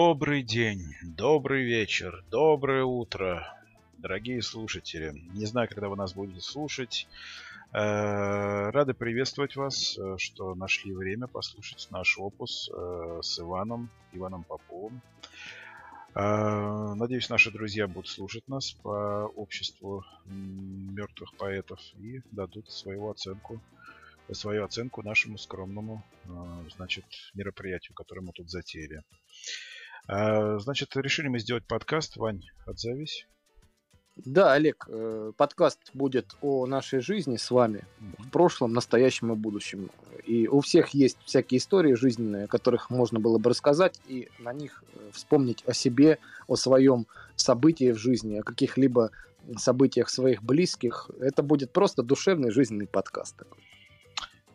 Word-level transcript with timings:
Добрый 0.00 0.44
день, 0.44 0.94
добрый 1.02 1.64
вечер, 1.64 2.24
доброе 2.30 2.84
утро, 2.84 3.52
дорогие 3.96 4.40
слушатели. 4.42 5.10
Не 5.34 5.44
знаю, 5.44 5.68
когда 5.68 5.88
вы 5.88 5.96
нас 5.96 6.12
будете 6.12 6.40
слушать. 6.40 7.08
Э, 7.72 8.70
рады 8.70 8.94
приветствовать 8.94 9.56
вас, 9.56 9.98
э, 9.98 10.14
что 10.18 10.54
нашли 10.54 10.94
время 10.94 11.26
послушать 11.26 11.88
наш 11.90 12.16
опус 12.16 12.70
э, 12.72 13.20
с 13.24 13.40
Иваном, 13.40 13.90
Иваном 14.12 14.44
Поповым. 14.44 15.00
Надеюсь, 16.14 17.28
наши 17.28 17.50
друзья 17.50 17.88
будут 17.88 18.08
слушать 18.08 18.46
нас 18.46 18.70
по 18.70 19.26
обществу 19.34 20.04
мертвых 20.26 21.34
поэтов 21.34 21.80
и 21.98 22.22
дадут 22.30 22.70
свою 22.70 23.10
оценку, 23.10 23.60
свою 24.30 24.64
оценку 24.64 25.02
нашему 25.02 25.38
скромному 25.38 26.04
значит, 26.76 27.04
мероприятию, 27.34 27.94
которое 27.94 28.20
мы 28.20 28.32
тут 28.32 28.48
затеяли. 28.48 29.02
А, 30.08 30.58
значит, 30.58 30.96
решили 30.96 31.28
мы 31.28 31.38
сделать 31.38 31.66
подкаст. 31.66 32.16
Вань, 32.16 32.42
отзовись. 32.66 33.26
Да, 34.16 34.52
Олег, 34.54 34.86
э, 34.88 35.32
подкаст 35.36 35.78
будет 35.94 36.34
о 36.40 36.66
нашей 36.66 37.00
жизни 37.00 37.36
с 37.36 37.50
вами 37.52 37.84
в 38.18 38.30
прошлом, 38.30 38.72
настоящем 38.72 39.32
и 39.32 39.36
будущем. 39.36 39.90
И 40.26 40.48
у 40.48 40.60
всех 40.60 40.88
есть 40.88 41.18
всякие 41.24 41.58
истории 41.58 41.94
жизненные, 41.94 42.44
о 42.44 42.48
которых 42.48 42.90
можно 42.90 43.20
было 43.20 43.38
бы 43.38 43.50
рассказать, 43.50 44.00
и 44.08 44.28
на 44.40 44.52
них 44.52 44.82
э, 44.94 45.10
вспомнить 45.12 45.62
о 45.66 45.74
себе, 45.74 46.18
о 46.48 46.56
своем 46.56 47.06
событии 47.36 47.92
в 47.92 47.98
жизни, 47.98 48.38
о 48.38 48.42
каких-либо 48.42 49.10
событиях 49.56 50.10
своих 50.10 50.42
близких. 50.42 51.10
Это 51.20 51.42
будет 51.42 51.72
просто 51.72 52.02
душевный 52.02 52.50
жизненный 52.50 52.88
подкаст 52.88 53.36
такой. 53.36 53.62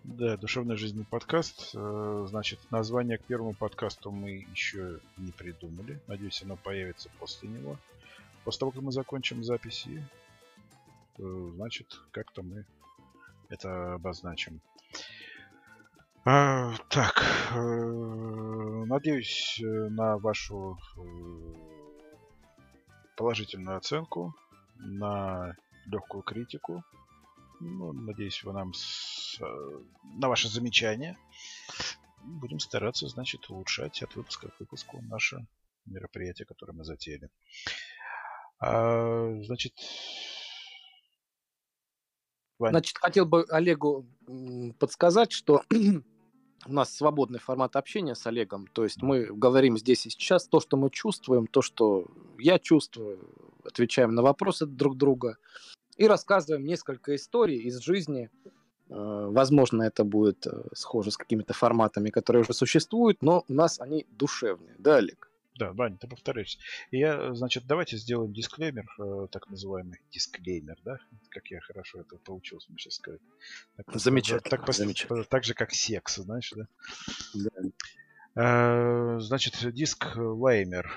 Да, 0.04 0.36
душевный 0.36 0.76
жизненный 0.76 1.06
подкаст. 1.06 1.72
Э, 1.74 2.26
значит, 2.28 2.60
название 2.72 3.18
к 3.18 3.24
первому 3.24 3.54
подкасту 3.54 4.12
мы 4.12 4.46
еще 4.52 5.00
не 5.16 5.32
придумали. 5.32 6.02
Надеюсь, 6.08 6.44
оно 6.44 6.58
появится 6.58 7.10
после 7.20 7.48
него. 7.48 7.78
После 8.44 8.60
того, 8.60 8.72
как 8.72 8.82
мы 8.82 8.92
закончим 8.92 9.46
записи, 9.46 10.06
э, 11.18 11.52
значит, 11.56 12.02
как-то 12.12 12.44
мы 12.44 12.66
это 13.48 13.94
обозначим. 13.94 14.60
А, 16.26 16.76
так, 16.90 17.24
э, 17.54 18.84
надеюсь 18.86 19.58
на 19.62 20.18
вашу 20.18 20.78
положительную 23.16 23.78
оценку, 23.78 24.36
на 24.76 25.56
легкую 25.86 26.24
критику 26.24 26.84
ну, 27.64 27.94
надеюсь, 27.94 28.44
вы 28.44 28.54
нам 28.54 28.74
с, 28.74 29.40
э, 29.40 29.82
на 30.16 30.30
ваши 30.30 30.48
замечания. 30.50 31.18
Будем 32.24 32.60
стараться, 32.60 33.08
значит, 33.08 33.50
улучшать 33.50 34.02
от 34.02 34.16
выпуска 34.16 34.50
к 34.50 34.60
выпуску 34.60 35.02
наше 35.02 35.46
мероприятие, 35.86 36.46
которое 36.46 36.74
мы 36.74 36.84
затеяли. 36.84 37.30
А, 38.60 39.42
значит, 39.44 39.74
Ваня. 42.60 42.72
Значит, 42.72 42.98
хотел 42.98 43.26
бы 43.26 43.46
Олегу 43.50 44.06
подсказать, 44.80 45.32
что 45.32 45.64
у 46.66 46.72
нас 46.72 46.96
свободный 46.96 47.40
формат 47.40 47.76
общения 47.76 48.16
с 48.16 48.26
Олегом. 48.26 48.68
То 48.68 48.84
есть 48.84 49.02
мы 49.02 49.26
говорим 49.26 49.78
здесь 49.78 50.06
и 50.06 50.10
сейчас 50.10 50.48
то, 50.48 50.60
что 50.60 50.78
мы 50.78 50.90
чувствуем, 50.90 51.48
то, 51.48 51.62
что 51.62 52.06
я 52.38 52.60
чувствую, 52.60 53.20
отвечаем 53.66 54.16
на 54.16 54.22
вопросы 54.22 54.66
друг 54.66 54.98
друга 54.98 55.38
и 55.98 56.08
рассказываем 56.08 56.66
несколько 56.66 57.16
историй 57.16 57.60
из 57.60 57.80
жизни. 57.80 58.30
Э, 58.90 59.28
возможно, 59.30 59.84
это 59.84 60.04
будет 60.04 60.46
э, 60.48 60.52
схоже 60.74 61.12
с 61.12 61.18
какими-то 61.18 61.54
форматами, 61.54 62.10
которые 62.10 62.42
уже 62.42 62.54
существуют, 62.54 63.22
но 63.22 63.44
у 63.48 63.54
нас 63.54 63.80
они 63.80 64.06
душевные. 64.12 64.76
Да, 64.78 64.98
Олег? 64.98 65.30
Да, 65.56 65.72
Ваня, 65.72 65.98
ты 65.98 66.08
повторяешься. 66.08 66.58
Я, 66.90 67.36
значит, 67.36 67.68
давайте 67.68 67.98
сделаем 67.98 68.34
дисклеймер, 68.34 68.88
э, 69.00 69.28
так 69.32 69.50
называемый 69.50 70.00
дисклеймер, 70.12 70.78
да? 70.84 70.98
Как 71.30 71.48
я 71.52 71.62
хорошо 71.62 72.02
это 72.02 72.18
получился, 72.18 72.72
мне 72.72 72.80
сейчас 72.80 72.96
сказать. 72.96 73.22
Так, 73.78 73.96
замечательно, 73.96 74.50
так, 74.50 74.74
замечательно. 74.74 75.24
Так 75.24 75.44
же, 75.44 75.54
как 75.54 75.72
секс, 75.72 76.16
знаешь, 76.16 76.52
да? 76.56 76.68
Да. 78.36 79.20
Значит, 79.20 79.74
дисклеймер. 79.74 80.88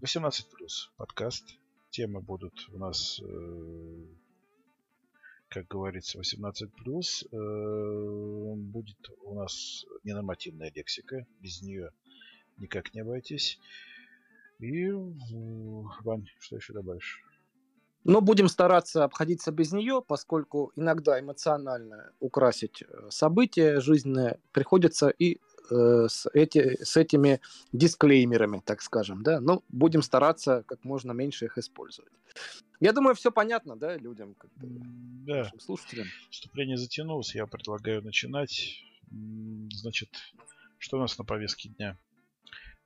18 0.00 0.50
плюс 0.50 0.92
подкаст 0.96 1.58
темы 1.98 2.20
будут 2.20 2.54
у 2.72 2.78
нас, 2.78 3.20
э, 3.20 4.04
как 5.48 5.66
говорится, 5.66 6.18
18 6.18 6.72
плюс. 6.72 7.24
Э, 7.32 8.54
будет 8.56 9.10
у 9.24 9.34
нас 9.34 9.84
ненормативная 10.04 10.70
лексика, 10.72 11.26
без 11.40 11.60
нее 11.60 11.90
никак 12.58 12.94
не 12.94 13.00
обойтись. 13.00 13.58
И, 14.60 14.92
Вань, 16.04 16.26
что 16.38 16.56
еще 16.56 16.72
добавишь? 16.72 17.20
Но 18.04 18.20
будем 18.20 18.46
стараться 18.48 19.02
обходиться 19.02 19.50
без 19.50 19.72
нее, 19.72 20.00
поскольку 20.06 20.70
иногда 20.76 21.18
эмоционально 21.18 22.12
украсить 22.20 22.82
э, 22.82 23.10
события 23.10 23.80
жизненные 23.80 24.38
приходится 24.52 25.08
и 25.08 25.40
Э, 25.70 26.06
с, 26.08 26.28
эти, 26.32 26.82
с 26.82 26.96
этими 26.96 27.40
дисклеймерами, 27.72 28.62
так 28.64 28.80
скажем, 28.80 29.22
да, 29.22 29.40
но 29.40 29.62
будем 29.68 30.02
стараться 30.02 30.64
как 30.66 30.84
можно 30.84 31.12
меньше 31.12 31.46
их 31.46 31.58
использовать. 31.58 32.12
Я 32.80 32.92
думаю, 32.92 33.14
все 33.14 33.30
понятно, 33.30 33.76
да, 33.76 33.96
людям, 33.96 34.34
как 34.34 34.50
бы, 34.54 34.66
да. 35.26 35.38
нашим 35.38 35.60
слушателям. 35.60 36.06
Вступление 36.30 36.76
затянулось, 36.76 37.34
я 37.34 37.46
предлагаю 37.46 38.02
начинать. 38.02 38.82
Значит, 39.72 40.08
что 40.78 40.96
у 40.96 41.00
нас 41.00 41.18
на 41.18 41.24
повестке 41.24 41.68
дня? 41.70 41.98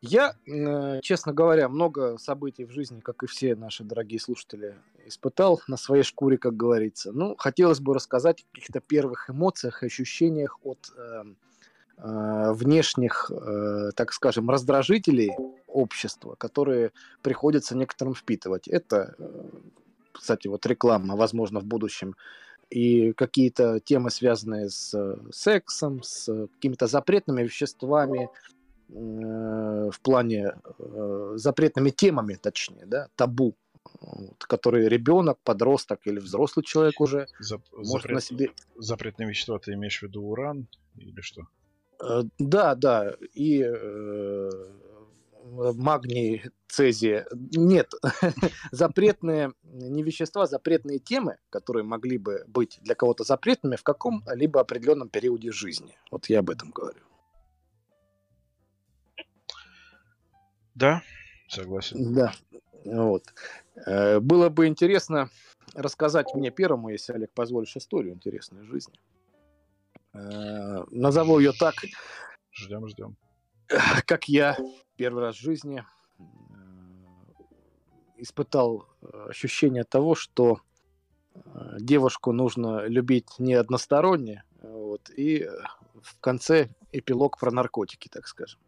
Я, 0.01 0.35
э, 0.47 1.01
честно 1.03 1.33
говоря, 1.33 1.69
много 1.69 2.19
событий 2.19 2.65
в 2.65 2.73
жизни, 2.73 3.01
как 3.01 3.23
и 3.23 3.27
все 3.27 3.55
наши 3.55 3.85
дорогие 3.85 4.19
слушатели, 4.19 4.77
испытал 5.07 5.61
на 5.69 5.77
своей 5.77 6.03
шкуре, 6.03 6.39
как 6.39 6.57
говорится. 6.57 7.13
Ну, 7.13 7.37
хотелось 7.37 7.79
бы 7.79 7.95
рассказать 7.95 8.41
о 8.41 8.55
каких-то 8.55 8.81
первых 8.81 9.31
эмоциях, 9.31 9.85
ощущениях 9.85 10.59
от 10.65 10.91
э, 10.97 11.23
Э, 11.23 11.25
внешних, 12.05 13.31
э, 13.31 13.91
так 13.95 14.13
скажем, 14.13 14.51
раздражителей 14.51 15.31
общества, 15.69 16.35
которые 16.35 16.91
приходится 17.23 17.77
некоторым 17.77 18.15
впитывать. 18.15 18.67
Это, 18.67 19.15
э, 19.19 19.51
кстати, 20.13 20.49
вот 20.49 20.67
реклама, 20.67 21.15
возможно, 21.17 21.61
в 21.61 21.65
будущем, 21.65 22.17
и 22.71 23.13
какие-то 23.13 23.79
темы, 23.81 24.11
связанные 24.11 24.69
с 24.69 24.95
сексом, 25.31 26.03
с 26.03 26.49
какими-то 26.55 26.87
запретными 26.87 27.43
веществами, 27.45 28.29
в 28.89 30.01
плане 30.03 30.55
запретными 31.35 31.91
темами, 31.91 32.35
точнее, 32.35 32.85
да, 32.87 33.09
табу, 33.17 33.55
вот, 34.01 34.45
которые 34.45 34.89
ребенок, 34.89 35.39
подросток 35.45 36.01
или 36.07 36.19
взрослый 36.19 36.65
человек 36.65 37.01
уже 37.01 37.27
Зап- 37.41 37.63
может 37.73 38.03
запрет, 38.03 38.15
на 38.15 38.21
себе... 38.21 38.51
Запретные 38.77 39.29
вещества, 39.29 39.59
ты 39.59 39.75
имеешь 39.75 40.01
в 40.01 40.03
виду 40.03 40.23
уран 40.23 40.67
или 40.97 41.21
что? 41.21 41.47
Э, 42.03 42.23
да, 42.39 42.75
да, 42.75 43.15
и 43.35 43.63
э, 43.63 44.51
магний, 45.45 46.43
цезия. 46.69 47.27
Нет, 47.53 47.93
запретные 48.73 49.53
не 49.63 50.03
вещества, 50.03 50.47
запретные 50.47 50.99
темы, 50.99 51.37
которые 51.51 51.85
могли 51.85 52.19
бы 52.19 52.45
быть 52.47 52.79
для 52.83 52.95
кого-то 52.95 53.25
запретными 53.25 53.77
в 53.77 53.83
каком-либо 53.83 54.61
определенном 54.61 55.09
периоде 55.09 55.53
жизни. 55.53 55.97
Вот 56.11 56.27
я 56.27 56.41
об 56.41 56.51
этом 56.51 56.71
говорю. 56.71 57.01
Да, 60.75 61.03
согласен. 61.49 62.15
Да, 62.15 62.33
вот. 62.85 63.25
Э, 63.87 64.19
было 64.19 64.49
бы 64.49 64.67
интересно 64.67 65.29
рассказать 65.75 66.35
мне 66.35 66.51
первому, 66.51 66.89
если 66.89 67.13
Олег 67.13 67.31
позволишь, 67.33 67.77
историю 67.77 68.15
интересной 68.15 68.65
жизни. 68.65 68.95
Э, 70.15 70.85
назову 70.91 71.39
ее 71.39 71.53
так. 71.53 71.75
Ждем, 72.53 72.87
ждем. 72.89 73.17
Как 74.07 74.29
я 74.29 74.57
первый 74.97 75.23
раз 75.23 75.37
в 75.37 75.41
жизни 75.41 75.85
э, 76.19 76.23
испытал 78.19 78.89
э, 79.01 79.27
ощущение 79.31 79.85
того, 79.85 80.15
что 80.15 80.61
девушку 81.81 82.33
нужно 82.33 82.85
любить 82.87 83.39
не 83.39 83.55
односторонне, 83.55 84.45
вот, 84.61 85.09
и 85.09 85.49
в 86.03 86.21
конце 86.21 86.69
эпилог 86.93 87.39
про 87.39 87.51
наркотики, 87.51 88.09
так 88.09 88.27
скажем. 88.27 88.61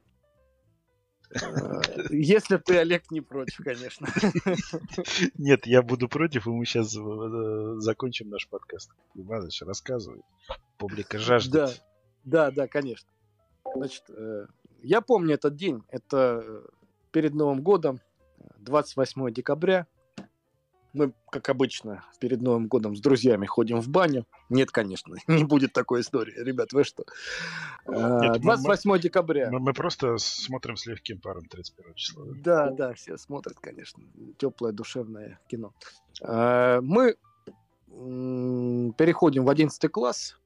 Если 2.11 2.57
ты, 2.59 2.79
Олег, 2.79 3.11
не 3.11 3.21
против, 3.21 3.57
конечно. 3.65 4.07
Нет, 5.39 5.67
я 5.67 5.83
буду 5.83 6.09
против, 6.09 6.47
и 6.47 6.51
мы 6.51 6.65
сейчас 6.65 6.93
закончим 7.83 8.31
наш 8.31 8.49
подкаст. 8.49 8.93
Иванович, 9.15 9.63
рассказывай. 9.63 10.23
Публика 10.79 11.19
жаждет. 11.19 11.53
Да, 11.53 11.71
да, 12.25 12.51
да, 12.51 12.69
конечно. 12.69 13.09
Значит, 13.75 14.05
э, 14.11 14.47
я 14.83 15.01
помню 15.01 15.35
этот 15.35 15.57
день. 15.57 15.83
Это 15.89 16.63
перед 17.11 17.35
Новым 17.35 17.63
годом, 17.63 18.01
28 18.59 19.33
декабря. 19.33 19.87
Мы, 20.95 21.13
как 21.31 21.49
обычно, 21.49 22.05
перед 22.21 22.41
Новым 22.41 22.69
годом 22.69 22.97
с 22.97 23.01
друзьями 23.01 23.47
ходим 23.47 23.81
в 23.81 23.89
баню. 23.89 24.27
Нет, 24.49 24.71
конечно, 24.71 25.17
не 25.29 25.45
будет 25.45 25.73
такой 25.73 26.01
истории. 26.01 26.35
Ребят, 26.37 26.73
вы 26.73 26.85
что? 26.85 27.05
Нет, 27.87 28.41
28 28.41 28.91
мы, 28.91 28.99
декабря. 28.99 29.51
Мы, 29.51 29.59
мы 29.59 29.73
просто 29.73 30.17
смотрим 30.19 30.77
с 30.77 30.87
легким 30.87 31.21
паром 31.21 31.45
31 31.47 31.95
числа. 31.95 32.25
Да, 32.37 32.71
да, 32.71 32.95
все 32.95 33.19
смотрят, 33.19 33.59
конечно. 33.61 34.03
Теплое, 34.39 34.73
душевное 34.73 35.41
кино. 35.49 35.75
А, 36.23 36.81
мы 36.81 37.17
переходим 38.97 39.45
в 39.45 39.51
11 39.51 39.91
класс 39.91 40.37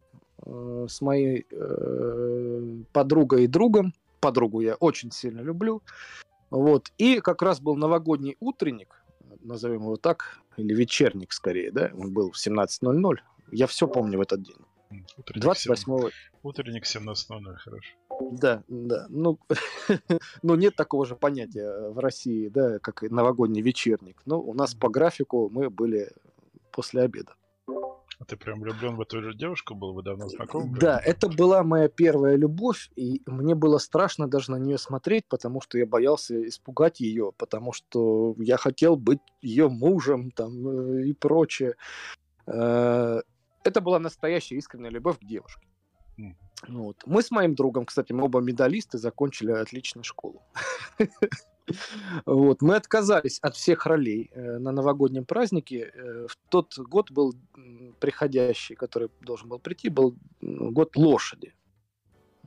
э, 0.44 0.86
с 0.88 1.00
моей 1.00 1.46
э, 1.50 2.82
подругой 2.92 3.44
и 3.44 3.46
другом. 3.46 3.94
Подругу 4.20 4.60
я 4.60 4.74
очень 4.74 5.10
сильно 5.10 5.40
люблю. 5.40 5.82
Вот. 6.50 6.92
И 6.98 7.20
как 7.20 7.42
раз 7.42 7.60
был 7.60 7.76
новогодний 7.76 8.36
утренник, 8.40 9.02
назовем 9.40 9.82
его 9.82 9.96
так, 9.96 10.40
или 10.56 10.74
вечерник 10.74 11.32
скорее, 11.32 11.70
да, 11.70 11.90
он 11.94 12.12
был 12.12 12.32
в 12.32 12.36
17.00. 12.36 13.16
Я 13.52 13.66
все 13.66 13.86
помню 13.86 14.18
в 14.18 14.22
этот 14.22 14.42
день. 14.42 14.56
Утренник 15.16 15.42
28 15.42 16.10
Утренник 16.42 16.84
17.00, 16.84 17.56
хорошо. 17.56 17.94
Да, 18.32 18.64
да. 18.68 19.06
Ну, 19.10 19.38
ну, 20.42 20.54
нет 20.54 20.76
такого 20.76 21.04
же 21.06 21.14
понятия 21.14 21.90
в 21.90 21.98
России, 21.98 22.48
да, 22.48 22.78
как 22.78 23.02
новогодний 23.02 23.62
вечерник. 23.62 24.22
Но 24.24 24.40
у 24.40 24.54
нас 24.54 24.74
по 24.74 24.88
графику 24.88 25.50
мы 25.50 25.68
были 25.70 26.10
после 26.72 27.02
обеда. 27.02 27.34
А 28.20 28.24
ты 28.24 28.36
прям 28.36 28.60
влюблен 28.60 28.96
в 28.96 29.00
эту 29.00 29.22
же 29.22 29.32
девушку 29.32 29.76
был? 29.76 29.92
Вы 29.92 30.02
давно 30.02 30.28
знакомы? 30.28 30.76
Да, 30.78 30.98
это 30.98 31.28
была 31.28 31.62
моя 31.62 31.88
первая 31.88 32.34
любовь, 32.34 32.90
и 32.96 33.22
мне 33.26 33.54
было 33.54 33.78
страшно 33.78 34.26
даже 34.26 34.50
на 34.50 34.56
нее 34.56 34.76
смотреть, 34.76 35.26
потому 35.28 35.60
что 35.60 35.78
я 35.78 35.86
боялся 35.86 36.34
испугать 36.48 36.98
ее, 36.98 37.32
потому 37.36 37.72
что 37.72 38.34
я 38.38 38.56
хотел 38.56 38.96
быть 38.96 39.20
ее 39.40 39.68
мужем 39.68 40.32
там 40.32 40.68
э, 40.68 41.08
и 41.08 41.12
прочее. 41.12 41.76
Э, 42.46 43.20
это 43.62 43.80
была 43.80 44.00
настоящая 44.00 44.56
искренняя 44.56 44.90
любовь 44.90 45.18
к 45.20 45.24
девушке. 45.24 45.68
Вот. 46.66 46.96
Мы 47.06 47.22
с 47.22 47.30
моим 47.30 47.54
другом, 47.54 47.84
кстати, 47.84 48.12
мы 48.12 48.24
оба 48.24 48.40
медалисты, 48.40 48.98
закончили 48.98 49.52
отлично 49.52 50.02
школу. 50.02 50.42
Вот. 52.26 52.62
Мы 52.62 52.76
отказались 52.76 53.38
от 53.40 53.56
всех 53.56 53.86
ролей 53.86 54.30
э, 54.32 54.58
на 54.58 54.72
новогоднем 54.72 55.24
празднике. 55.24 55.92
Э, 55.94 56.26
в 56.28 56.36
тот 56.48 56.78
год 56.78 57.10
был 57.10 57.34
приходящий, 58.00 58.74
который 58.74 59.10
должен 59.20 59.48
был 59.48 59.58
прийти, 59.58 59.88
был 59.88 60.16
год 60.40 60.96
лошади. 60.96 61.54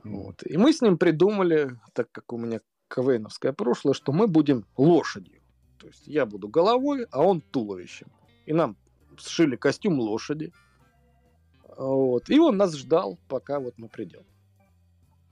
Вот. 0.04 0.42
И 0.44 0.56
мы 0.56 0.72
с 0.72 0.82
ним 0.82 0.98
придумали, 0.98 1.78
так 1.92 2.10
как 2.12 2.32
у 2.32 2.38
меня 2.38 2.60
КВНовское 2.88 3.52
прошлое, 3.52 3.94
что 3.94 4.12
мы 4.12 4.26
будем 4.26 4.66
лошадью. 4.76 5.40
То 5.78 5.86
есть 5.86 6.06
я 6.06 6.26
буду 6.26 6.48
головой, 6.48 7.06
а 7.10 7.22
он 7.22 7.40
туловищем. 7.40 8.08
И 8.46 8.52
нам 8.52 8.76
сшили 9.18 9.56
костюм 9.56 9.98
лошади. 9.98 10.52
Вот. 11.76 12.28
И 12.30 12.38
он 12.38 12.56
нас 12.56 12.76
ждал, 12.76 13.18
пока 13.28 13.60
вот 13.60 13.74
мы 13.78 13.88
придем. 13.88 14.22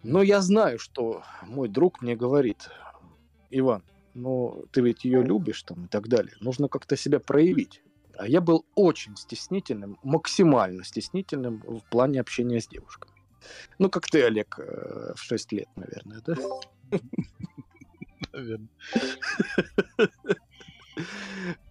Но 0.02 0.22
я 0.22 0.40
знаю, 0.40 0.78
что 0.78 1.22
мой 1.42 1.69
друг 1.69 2.00
мне 2.00 2.16
говорит, 2.16 2.70
Иван, 3.50 3.82
ну 4.14 4.64
ты 4.73 4.81
ведь 4.81 5.05
ее 5.05 5.23
любишь 5.23 5.62
там 5.62 5.87
и 5.87 5.88
так 5.88 6.08
далее. 6.08 6.35
Нужно 6.41 6.69
как-то 6.69 6.97
себя 6.97 7.20
проявить. 7.20 7.82
А 8.17 8.26
я 8.26 8.41
был 8.41 8.67
очень 8.75 9.17
стеснительным, 9.17 9.99
максимально 10.02 10.85
стеснительным 10.85 11.62
в 11.67 11.81
плане 11.91 12.20
общения 12.20 12.61
с 12.61 12.67
девушками. 12.69 13.14
Ну, 13.79 13.88
как 13.88 14.06
ты, 14.06 14.23
Олег, 14.23 14.58
э, 14.58 15.14
в 15.17 15.23
6 15.23 15.52
лет, 15.52 15.69
наверное, 15.76 16.20
да? 16.20 16.35
Наверное. 18.32 18.69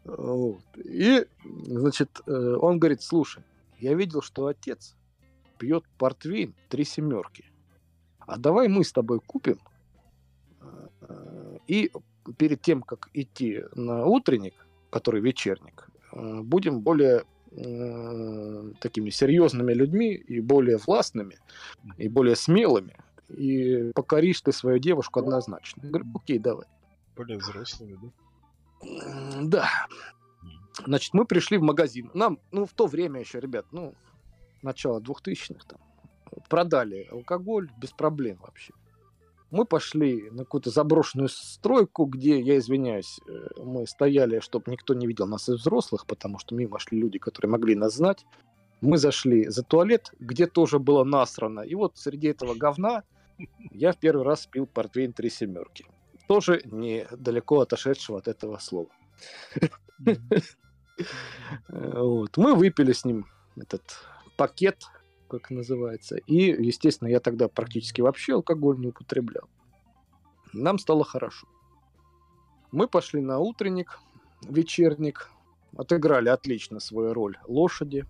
Вот. 0.05 0.63
И, 0.77 1.23
значит, 1.45 2.21
э, 2.25 2.31
он 2.31 2.79
говорит, 2.79 3.03
слушай, 3.03 3.43
я 3.77 3.93
видел, 3.93 4.23
что 4.23 4.47
отец 4.47 4.95
пьет 5.59 5.83
портвейн 5.99 6.55
три 6.67 6.83
семерки. 6.83 7.45
А 8.19 8.37
давай 8.37 8.67
мы 8.67 8.83
с 8.83 8.91
тобой 8.91 9.19
купим 9.19 9.59
и 11.67 11.91
перед 12.37 12.61
тем, 12.61 12.81
как 12.81 13.09
идти 13.13 13.63
на 13.75 14.05
утренник, 14.05 14.53
который 14.89 15.21
вечерник, 15.21 15.87
э, 16.11 16.41
будем 16.41 16.81
более 16.81 17.23
э, 17.51 18.71
такими 18.79 19.09
серьезными 19.09 19.73
людьми 19.73 20.13
и 20.13 20.39
более 20.41 20.77
властными, 20.77 21.37
и 21.97 22.07
более 22.09 22.35
смелыми. 22.35 22.97
И 23.29 23.91
покоришь 23.93 24.41
ты 24.41 24.51
свою 24.51 24.79
девушку 24.79 25.19
однозначно. 25.19 25.81
Я 25.83 25.89
говорю, 25.89 26.05
окей, 26.15 26.39
давай. 26.39 26.65
Более 27.15 27.37
взрослыми, 27.37 27.99
да? 28.01 28.09
Да. 29.43 29.69
Значит, 30.85 31.13
мы 31.13 31.25
пришли 31.25 31.57
в 31.57 31.61
магазин. 31.61 32.09
Нам, 32.13 32.39
ну, 32.51 32.65
в 32.65 32.73
то 32.73 32.87
время 32.87 33.19
еще, 33.19 33.39
ребят, 33.39 33.65
ну, 33.71 33.93
начало 34.61 34.99
2000-х 34.99 35.65
там, 35.67 35.79
продали 36.47 37.07
алкоголь 37.11 37.69
без 37.77 37.91
проблем 37.91 38.37
вообще. 38.41 38.73
Мы 39.51 39.65
пошли 39.65 40.29
на 40.29 40.39
какую-то 40.43 40.69
заброшенную 40.69 41.29
стройку, 41.29 42.05
где, 42.05 42.39
я 42.39 42.57
извиняюсь, 42.57 43.19
э, 43.27 43.61
мы 43.63 43.87
стояли, 43.87 44.39
чтобы 44.39 44.71
никто 44.71 44.93
не 44.93 45.07
видел 45.07 45.27
нас 45.27 45.49
из 45.49 45.55
взрослых, 45.55 46.05
потому 46.05 46.37
что 46.37 46.55
мимо 46.55 46.77
шли 46.79 46.99
люди, 46.99 47.17
которые 47.17 47.49
могли 47.49 47.75
нас 47.75 47.95
знать. 47.95 48.25
Мы 48.81 48.97
зашли 48.97 49.47
за 49.49 49.63
туалет, 49.63 50.13
где 50.19 50.45
тоже 50.45 50.77
было 50.79 51.03
насрано. 51.03 51.61
И 51.61 51.73
вот 51.75 51.97
среди 51.97 52.27
этого 52.27 52.53
говна 52.53 53.03
я 53.71 53.91
в 53.91 53.97
первый 53.97 54.23
раз 54.23 54.45
пил 54.45 54.67
портвейн 54.67 55.13
«Три 55.13 55.29
семерки». 55.29 55.85
Тоже 56.27 56.61
недалеко 56.65 57.61
отошедшего 57.61 58.19
от 58.19 58.27
этого 58.27 58.57
слова. 58.57 58.89
Вот. 61.69 62.35
Мы 62.35 62.55
выпили 62.55 62.91
с 62.91 63.05
ним 63.05 63.25
этот 63.55 63.83
пакет, 64.35 64.83
как 65.29 65.49
называется. 65.49 66.17
И, 66.17 66.35
естественно, 66.35 67.07
я 67.07 67.19
тогда 67.19 67.47
практически 67.47 68.01
вообще 68.01 68.33
алкоголь 68.33 68.77
не 68.79 68.87
употреблял. 68.87 69.47
Нам 70.53 70.79
стало 70.79 71.05
хорошо. 71.05 71.47
Мы 72.71 72.87
пошли 72.87 73.21
на 73.21 73.39
утренник, 73.39 73.99
вечерник, 74.41 75.29
отыграли 75.75 76.29
отлично 76.29 76.79
свою 76.79 77.13
роль 77.13 77.37
лошади. 77.47 78.05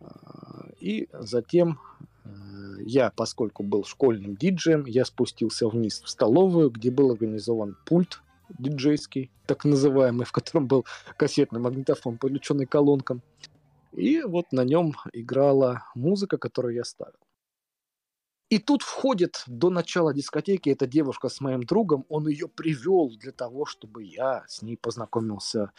А, 0.00 0.68
и 0.80 1.08
затем 1.12 1.78
э, 2.24 2.28
я, 2.80 3.10
поскольку 3.10 3.62
был 3.62 3.84
школьным 3.84 4.36
диджеем, 4.36 4.86
я 4.86 5.04
спустился 5.04 5.68
вниз 5.68 6.00
в 6.04 6.08
столовую, 6.08 6.70
где 6.70 6.90
был 6.90 7.10
организован 7.10 7.76
пульт 7.84 8.22
диджейский, 8.58 9.30
так 9.46 9.64
называемый, 9.64 10.26
в 10.26 10.32
котором 10.32 10.66
был 10.66 10.84
кассетный 11.16 11.60
магнитофон, 11.60 12.18
подключенный 12.18 12.66
колонкам. 12.66 13.22
И 13.92 14.22
вот 14.22 14.52
на 14.52 14.64
нем 14.64 14.94
играла 15.12 15.84
музыка, 15.94 16.38
которую 16.38 16.74
я 16.74 16.84
ставил. 16.84 17.18
И 18.48 18.58
тут 18.58 18.82
входит 18.82 19.44
до 19.46 19.70
начала 19.70 20.12
дискотеки 20.12 20.70
эта 20.70 20.86
девушка 20.86 21.28
с 21.28 21.40
моим 21.40 21.62
другом. 21.62 22.04
Он 22.08 22.26
ее 22.26 22.48
привел 22.48 23.10
для 23.16 23.30
того, 23.30 23.64
чтобы 23.64 24.02
я 24.02 24.44
с 24.48 24.60
ней 24.62 24.76
познакомился 24.76 25.70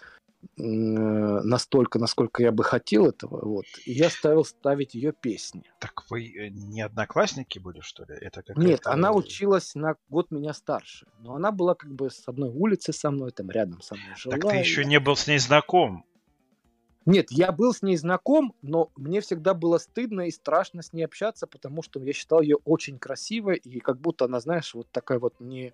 настолько, 0.58 2.00
насколько 2.00 2.42
я 2.42 2.52
бы 2.52 2.64
хотел 2.64 3.08
этого, 3.08 3.46
вот. 3.46 3.66
И 3.86 3.94
я 3.94 4.10
ставил 4.10 4.44
ставить 4.44 4.96
ее 4.96 5.14
песни. 5.14 5.64
Так 5.80 6.10
вы 6.10 6.26
э, 6.26 6.50
не 6.50 6.82
одноклассники 6.82 7.60
были, 7.60 7.82
что 7.82 8.06
ли? 8.06 8.16
Это 8.20 8.44
Нет, 8.56 8.88
она 8.88 9.12
училась 9.12 9.76
на 9.76 9.96
год 10.10 10.32
меня 10.32 10.54
старше, 10.54 11.06
но 11.20 11.36
она 11.36 11.52
была 11.52 11.76
как 11.76 11.94
бы 11.94 12.10
с 12.10 12.28
одной 12.28 12.50
улицы 12.50 12.92
со 12.92 13.12
мной, 13.12 13.32
там 13.32 13.52
рядом 13.52 13.82
со 13.82 13.96
мной 13.96 14.16
жила. 14.16 14.36
Так 14.36 14.50
ты 14.50 14.58
еще 14.58 14.84
не 14.84 15.00
был 15.00 15.16
с 15.16 15.28
ней 15.28 15.38
знаком. 15.38 16.06
Нет, 17.06 17.32
я 17.32 17.52
был 17.52 17.74
с 17.74 17.82
ней 17.82 17.98
знаком, 17.98 18.54
но 18.62 18.92
мне 18.96 19.22
всегда 19.22 19.54
было 19.56 19.80
стыдно 19.80 20.28
и 20.28 20.32
страшно 20.32 20.84
с 20.84 20.94
ней 20.94 21.04
общаться, 21.04 21.48
потому 21.48 21.82
что 21.82 22.00
я 22.00 22.14
считал 22.14 22.42
ее 22.42 22.58
очень 22.64 23.00
красивой, 23.00 23.58
и 23.58 23.80
как 23.80 24.00
будто 24.00 24.26
она, 24.26 24.40
знаешь, 24.40 24.74
вот 24.76 24.88
такая 24.92 25.18
вот 25.18 25.34
не 25.40 25.74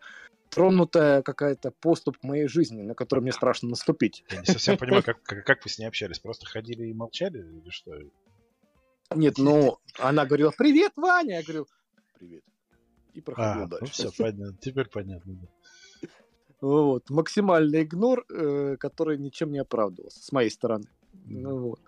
тронутая 0.49 1.21
какая-то 1.21 1.71
поступ 1.71 2.17
моей 2.23 2.47
жизни, 2.47 2.81
на 2.81 2.95
которую 2.95 3.23
мне 3.23 3.33
страшно 3.33 3.69
наступить. 3.69 4.23
Я 4.29 4.39
не 4.39 4.45
совсем 4.45 4.77
понимаю, 4.77 5.03
как, 5.03 5.21
как, 5.21 5.45
как 5.45 5.65
вы 5.65 5.69
с 5.69 5.77
ней 5.77 5.85
общались? 5.85 6.19
Просто 6.19 6.45
ходили 6.45 6.87
и 6.87 6.93
молчали 6.93 7.39
или 7.39 7.69
что? 7.69 7.91
Нет, 9.13 9.37
ну, 9.37 9.79
она 9.99 10.25
говорила, 10.25 10.53
привет, 10.57 10.93
Ваня! 10.95 11.37
Я 11.37 11.43
говорю, 11.43 11.67
привет. 12.17 12.43
И 13.13 13.21
проходил 13.21 13.63
а, 13.63 13.67
дальше. 13.67 13.85
Ну 13.85 13.91
все, 13.91 14.11
понятно. 14.17 14.57
Теперь 14.61 14.87
понятно. 14.87 15.35
Вот. 16.61 17.09
Максимальный 17.09 17.83
игнор, 17.83 18.25
э, 18.29 18.77
который 18.79 19.17
ничем 19.17 19.51
не 19.51 19.59
оправдывался 19.59 20.23
с 20.23 20.31
моей 20.31 20.49
стороны. 20.49 20.85
Ну 21.29 21.59
вот. 21.59 21.79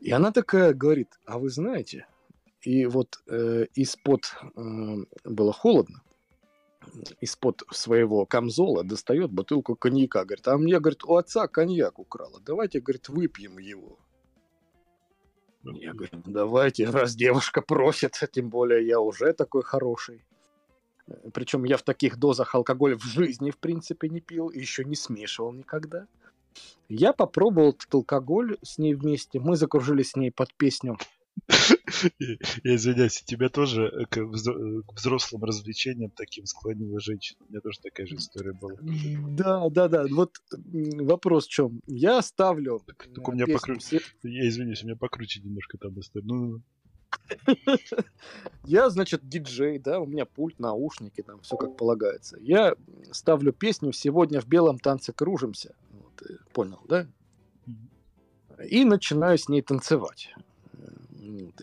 И 0.00 0.10
она 0.10 0.32
такая 0.32 0.74
говорит, 0.74 1.18
а 1.24 1.38
вы 1.38 1.48
знаете, 1.48 2.06
и 2.60 2.86
вот 2.86 3.22
э, 3.26 3.66
из-под 3.74 4.34
э, 4.56 4.96
было 5.24 5.52
холодно, 5.52 6.02
из-под 7.20 7.62
своего 7.70 8.26
камзола 8.26 8.84
достает 8.84 9.30
бутылку 9.30 9.76
коньяка. 9.76 10.24
Говорит, 10.24 10.48
а 10.48 10.58
мне, 10.58 10.78
говорит, 10.80 11.04
у 11.04 11.16
отца 11.16 11.46
коньяк 11.46 11.98
украла. 11.98 12.40
Давайте, 12.44 12.80
говорит, 12.80 13.08
выпьем 13.08 13.58
его. 13.58 13.98
Я 15.62 15.94
говорю, 15.94 16.22
давайте, 16.26 16.90
раз 16.90 17.14
девушка 17.14 17.62
просит, 17.62 18.20
тем 18.32 18.50
более 18.50 18.86
я 18.86 19.00
уже 19.00 19.32
такой 19.32 19.62
хороший. 19.62 20.22
Причем 21.32 21.64
я 21.64 21.76
в 21.76 21.82
таких 21.82 22.18
дозах 22.18 22.54
алкоголь 22.54 22.96
в 22.96 23.04
жизни, 23.04 23.50
в 23.50 23.58
принципе, 23.58 24.08
не 24.08 24.20
пил, 24.20 24.50
еще 24.50 24.84
не 24.84 24.96
смешивал 24.96 25.52
никогда. 25.52 26.06
Я 26.88 27.12
попробовал 27.12 27.70
этот 27.70 27.92
алкоголь 27.94 28.58
с 28.62 28.78
ней 28.78 28.94
вместе. 28.94 29.40
Мы 29.40 29.56
закружились 29.56 30.10
с 30.10 30.16
ней 30.16 30.30
под 30.30 30.54
песню. 30.54 30.98
Я 32.62 32.76
извиняюсь, 32.76 33.22
тебя 33.22 33.48
тоже 33.48 33.86
э, 33.86 34.04
к 34.06 34.16
взрослым 34.94 35.44
развлечениям 35.44 36.10
таким 36.10 36.46
склонила 36.46 37.00
женщина. 37.00 37.40
У 37.48 37.52
меня 37.52 37.60
тоже 37.60 37.80
такая 37.82 38.06
же 38.06 38.16
история 38.16 38.52
была. 38.52 38.74
Да, 39.30 39.68
да, 39.68 39.88
да. 39.88 40.04
Вот 40.10 40.36
вопрос 40.50 41.46
в 41.46 41.50
чем? 41.50 41.80
Я 41.86 42.22
ставлю. 42.22 42.80
Только 43.14 43.30
у 43.30 43.32
меня 43.32 43.46
покруче. 43.46 44.00
Я 44.22 44.48
извиняюсь, 44.48 44.82
у 44.82 44.86
меня 44.86 44.96
покруче 44.96 45.40
немножко 45.40 45.78
там 45.78 45.98
история. 45.98 46.26
Ну, 46.26 46.60
я, 48.64 48.90
значит, 48.90 49.28
диджей, 49.28 49.78
да, 49.78 50.00
у 50.00 50.06
меня 50.06 50.24
пульт, 50.24 50.58
наушники, 50.58 51.22
там 51.22 51.40
все 51.42 51.56
как 51.56 51.76
полагается. 51.76 52.38
Я 52.40 52.74
ставлю 53.12 53.52
песню 53.52 53.92
«Сегодня 53.92 54.40
в 54.40 54.46
белом 54.46 54.78
танце 54.78 55.12
кружимся». 55.12 55.74
Вот, 56.28 56.52
понял, 56.52 56.80
да? 56.88 57.06
И 58.68 58.84
начинаю 58.84 59.38
с 59.38 59.48
ней 59.48 59.62
танцевать. 59.62 60.34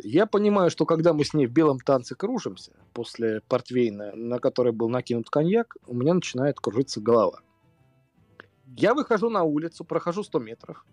Я 0.03 0.25
понимаю, 0.25 0.71
что 0.71 0.85
когда 0.85 1.13
мы 1.13 1.23
с 1.23 1.33
ней 1.33 1.45
в 1.45 1.51
белом 1.51 1.79
танце 1.79 2.15
кружимся, 2.15 2.73
после 2.93 3.41
портвейна, 3.41 4.15
на 4.15 4.39
который 4.39 4.71
был 4.71 4.89
накинут 4.89 5.29
коньяк, 5.29 5.77
у 5.85 5.93
меня 5.93 6.13
начинает 6.13 6.59
кружиться 6.59 6.99
голова. 6.99 7.41
Я 8.77 8.93
выхожу 8.93 9.29
на 9.29 9.43
улицу, 9.43 9.85
прохожу 9.85 10.23
100 10.23 10.39
метров, 10.39 10.85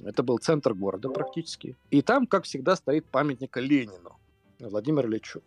это 0.00 0.22
был 0.22 0.38
центр 0.38 0.74
города 0.74 1.08
практически. 1.08 1.76
И 1.90 2.02
там, 2.02 2.26
как 2.26 2.44
всегда, 2.44 2.76
стоит 2.76 3.06
памятник 3.06 3.56
Ленину, 3.56 4.18
Владимиру 4.58 5.08
Ильичу. 5.08 5.42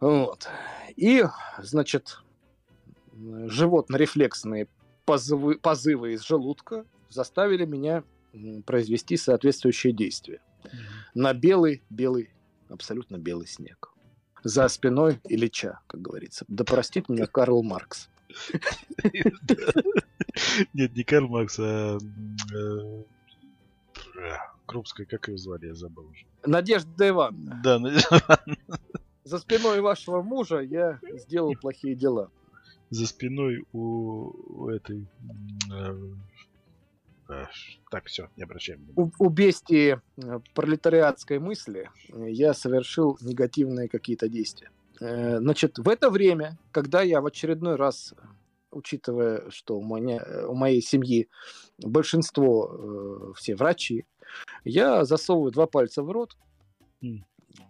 Вот. 0.00 0.48
И, 0.96 1.24
значит, 1.58 2.22
животно-рефлексные 3.14 4.68
позывы, 5.06 5.58
позывы 5.58 6.12
из 6.12 6.22
желудка 6.22 6.84
заставили 7.08 7.64
меня 7.64 8.04
произвести 8.66 9.16
соответствующие 9.16 9.94
действия. 9.94 10.42
На 11.14 11.32
белый, 11.32 11.82
белый, 11.88 12.30
абсолютно 12.68 13.16
белый 13.16 13.46
снег. 13.46 13.92
За 14.44 14.68
спиной 14.68 15.20
Ильича, 15.24 15.80
как 15.86 16.02
говорится. 16.02 16.44
Да 16.48 16.64
простит 16.64 17.08
меня 17.08 17.26
Карл 17.26 17.62
Маркс. 17.62 18.10
Нет, 20.74 20.94
не 20.94 21.04
Карл 21.04 21.28
Маркс, 21.28 21.58
а 21.58 21.98
э, 22.54 23.02
Крупская, 24.66 25.06
как 25.06 25.28
ее 25.28 25.38
звали, 25.38 25.68
я 25.68 25.74
забыл 25.74 26.06
уже. 26.10 26.26
Надежда 26.44 27.08
Ивановна. 27.08 27.60
Да, 27.64 27.78
Надежда 27.78 28.22
Ивановна. 28.28 28.78
За 29.24 29.38
спиной 29.38 29.80
вашего 29.80 30.22
мужа 30.22 30.60
я 30.60 31.00
сделал 31.14 31.54
плохие 31.60 31.94
дела. 31.94 32.30
За 32.90 33.06
спиной 33.06 33.64
у, 33.72 34.68
этой... 34.68 35.06
Э, 35.72 35.96
э, 37.28 37.44
так, 37.90 38.06
все, 38.06 38.28
не 38.36 38.44
обращаем 38.44 38.80
внимания. 38.80 39.12
У, 39.18 39.26
у 39.26 39.28
бестии 39.28 40.00
пролетариатской 40.54 41.38
мысли 41.38 41.90
я 42.08 42.54
совершил 42.54 43.18
негативные 43.20 43.88
какие-то 43.88 44.28
действия. 44.28 44.70
Значит, 44.98 45.78
в 45.78 45.88
это 45.88 46.08
время, 46.08 46.58
когда 46.70 47.02
я 47.02 47.20
в 47.20 47.26
очередной 47.26 47.76
раз 47.76 48.14
учитывая, 48.76 49.50
что 49.50 49.78
у, 49.78 49.96
меня, 49.96 50.22
у 50.48 50.54
моей 50.54 50.82
семьи 50.82 51.28
большинство 51.78 52.70
э, 52.70 53.32
все 53.36 53.56
врачи, 53.56 54.04
я 54.64 55.04
засовываю 55.04 55.50
два 55.50 55.66
пальца 55.66 56.02
в 56.02 56.10
рот 56.10 56.36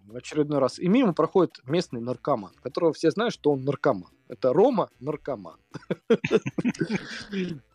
в 0.07 0.17
очередной 0.17 0.59
раз. 0.59 0.79
И 0.79 0.89
мимо 0.89 1.15
проходит 1.15 1.61
местный 1.65 2.01
наркоман, 2.01 2.53
которого 2.63 2.93
все 2.93 3.11
знают, 3.11 3.35
что 3.35 3.53
он 3.53 3.63
наркоман. 3.63 4.11
Это 4.29 4.53
Рома 4.53 4.91
наркоман. 5.01 5.61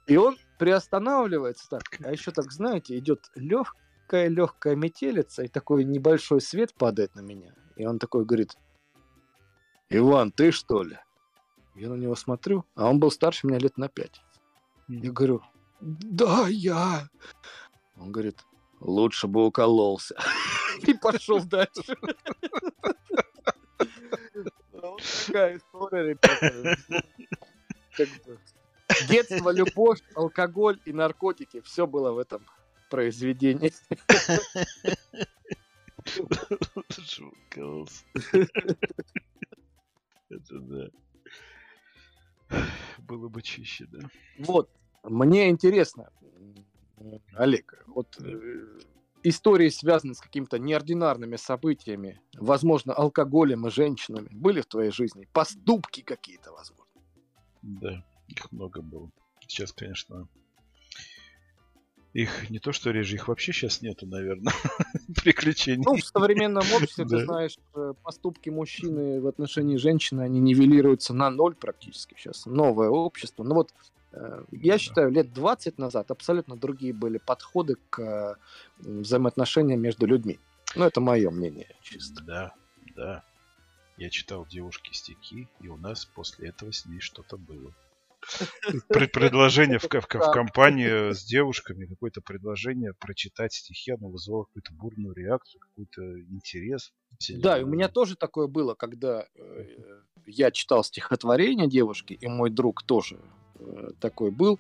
И 0.08 0.18
он 0.18 0.38
приостанавливается 0.60 1.70
так. 1.70 1.84
А 2.04 2.12
еще 2.12 2.32
так, 2.32 2.52
знаете, 2.52 2.98
идет 2.98 3.32
легкая-легкая 3.36 4.76
метелица, 4.76 5.44
и 5.44 5.48
такой 5.48 5.86
небольшой 5.86 6.42
свет 6.42 6.74
падает 6.74 7.16
на 7.16 7.22
меня. 7.22 7.54
И 7.78 7.86
он 7.86 8.00
такой 8.00 8.26
говорит, 8.26 8.58
Иван, 9.90 10.32
ты 10.32 10.52
что 10.52 10.84
ли? 10.84 10.98
Я 11.76 11.90
на 11.90 11.96
него 11.96 12.16
смотрю, 12.16 12.66
а 12.76 12.90
он 12.90 13.00
был 13.00 13.12
старше 13.12 13.48
меня 13.48 13.60
лет 13.60 13.78
на 13.78 13.88
пять. 13.88 14.22
Я 14.90 15.12
говорю, 15.12 15.42
да, 15.80 16.48
я. 16.50 17.08
Он 17.98 18.12
говорит, 18.12 18.46
лучше 18.82 19.28
бы 19.28 19.46
укололся. 19.46 20.16
И 20.88 20.94
пошел 20.94 21.42
дальше. 21.44 21.96
Такая 25.28 25.58
история, 25.58 26.18
Детство, 29.08 29.52
любовь, 29.52 30.00
алкоголь 30.16 30.80
и 30.86 30.94
наркотики. 30.94 31.62
Все 31.62 31.88
было 31.88 32.12
в 32.12 32.18
этом 32.18 32.46
произведении. 32.90 33.72
Это 40.30 40.60
да 40.60 40.88
было 43.00 43.28
бы 43.30 43.42
чище, 43.42 43.86
да. 43.92 44.00
Вот, 44.40 44.70
мне 45.04 45.50
интересно, 45.50 46.10
Олег, 47.34 47.84
вот 47.88 48.08
э, 48.22 48.80
истории, 49.24 49.70
связанные 49.70 50.16
с 50.16 50.22
какими-то 50.22 50.60
неординарными 50.60 51.36
событиями, 51.36 52.22
возможно, 52.36 52.94
алкоголем 52.94 53.68
и 53.68 53.72
женщинами, 53.72 54.30
были 54.32 54.62
в 54.62 54.66
твоей 54.66 54.92
жизни? 54.92 55.28
Поступки 55.34 56.02
какие-то, 56.02 56.52
возможно? 56.52 56.86
Да, 57.62 58.06
их 58.28 58.52
много 58.52 58.82
было. 58.82 59.10
Сейчас, 59.42 59.74
конечно, 59.74 60.28
их 62.14 62.50
не 62.50 62.60
то 62.60 62.74
что 62.74 62.92
реже, 62.92 63.16
их 63.16 63.28
вообще 63.28 63.54
сейчас 63.54 63.82
нету, 63.82 64.06
наверное, 64.06 64.54
приключений. 65.24 65.84
Ну, 65.86 65.96
в 65.96 66.04
современном 66.04 66.64
обществе, 66.74 67.06
ты 67.06 67.24
знаешь, 67.24 67.58
э, 67.74 67.94
поступки 68.04 68.50
мужчины 68.50 69.22
в 69.22 69.28
отношении 69.28 69.78
женщины, 69.78 70.22
они 70.22 70.40
нивелируются 70.42 71.14
на 71.14 71.30
ноль 71.30 71.56
практически 71.56 72.16
сейчас. 72.18 72.46
Новое 72.46 72.90
общество. 72.90 73.44
Ну 73.44 73.56
вот, 73.56 73.74
я 74.52 74.78
считаю, 74.78 75.12
лет 75.12 75.34
20 75.34 75.78
назад 75.78 76.12
абсолютно 76.12 76.56
другие 76.58 76.94
были 76.94 77.18
подходы 77.18 77.76
к 77.90 78.00
э, 78.00 78.36
взаимоотношениям 78.80 79.80
между 79.80 80.06
людьми. 80.06 80.40
Ну, 80.76 80.86
это 80.86 81.02
мое 81.02 81.30
мнение, 81.30 81.76
чисто. 81.82 82.24
Да, 82.24 82.54
да. 82.96 83.24
Я 83.98 84.10
читал 84.10 84.46
девушке 84.46 84.94
стихи, 84.94 85.48
и 85.60 85.68
у 85.68 85.78
нас 85.78 86.06
после 86.06 86.50
этого 86.50 86.72
с 86.72 86.86
ней 86.86 87.00
что-то 87.00 87.38
было. 87.38 87.74
Предложение 88.90 89.80
в, 89.80 89.84
в, 89.84 89.90
в 89.90 90.32
компании 90.32 91.12
с 91.12 91.24
девушками, 91.24 91.86
какое-то 91.86 92.22
предложение 92.22 92.94
прочитать 92.94 93.54
стихи, 93.54 93.92
оно 93.92 94.10
вызвало 94.10 94.44
какую-то 94.46 94.74
бурную 94.74 95.14
реакцию, 95.16 95.62
какой-то 95.62 96.20
интерес. 96.20 96.94
Да, 97.30 97.60
и 97.60 97.64
у 97.64 97.68
меня 97.68 97.90
тоже 97.90 98.16
такое 98.16 98.48
было, 98.48 98.76
когда 98.76 99.26
э, 99.36 99.66
я 100.26 100.52
читал 100.52 100.84
стихотворение 100.84 101.68
девушки, 101.68 102.14
и 102.14 102.28
мой 102.28 102.50
друг 102.50 102.84
тоже 102.84 103.20
э, 103.51 103.51
такой 104.00 104.32
был, 104.32 104.60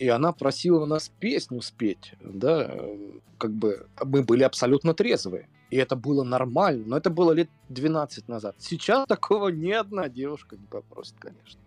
и 0.00 0.08
она 0.08 0.32
просила 0.32 0.86
нас 0.86 1.10
песню 1.20 1.60
спеть, 1.60 2.14
да, 2.20 2.66
э, 2.70 3.10
как 3.36 3.52
бы 3.52 3.86
мы 4.02 4.22
были 4.22 4.42
абсолютно 4.42 4.94
трезвые. 4.94 5.48
И 5.70 5.76
это 5.76 5.94
было 5.94 6.24
нормально, 6.24 6.84
но 6.86 6.96
это 6.96 7.10
было 7.10 7.32
лет 7.32 7.50
12 7.68 8.26
назад. 8.26 8.56
Сейчас 8.58 9.06
такого 9.06 9.48
ни 9.48 9.70
одна 9.70 10.08
девушка 10.08 10.56
не 10.56 10.66
попросит, 10.66 11.14
конечно. 11.18 11.60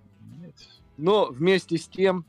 Но 0.97 1.27
вместе 1.27 1.77
с 1.77 1.87
тем, 1.87 2.25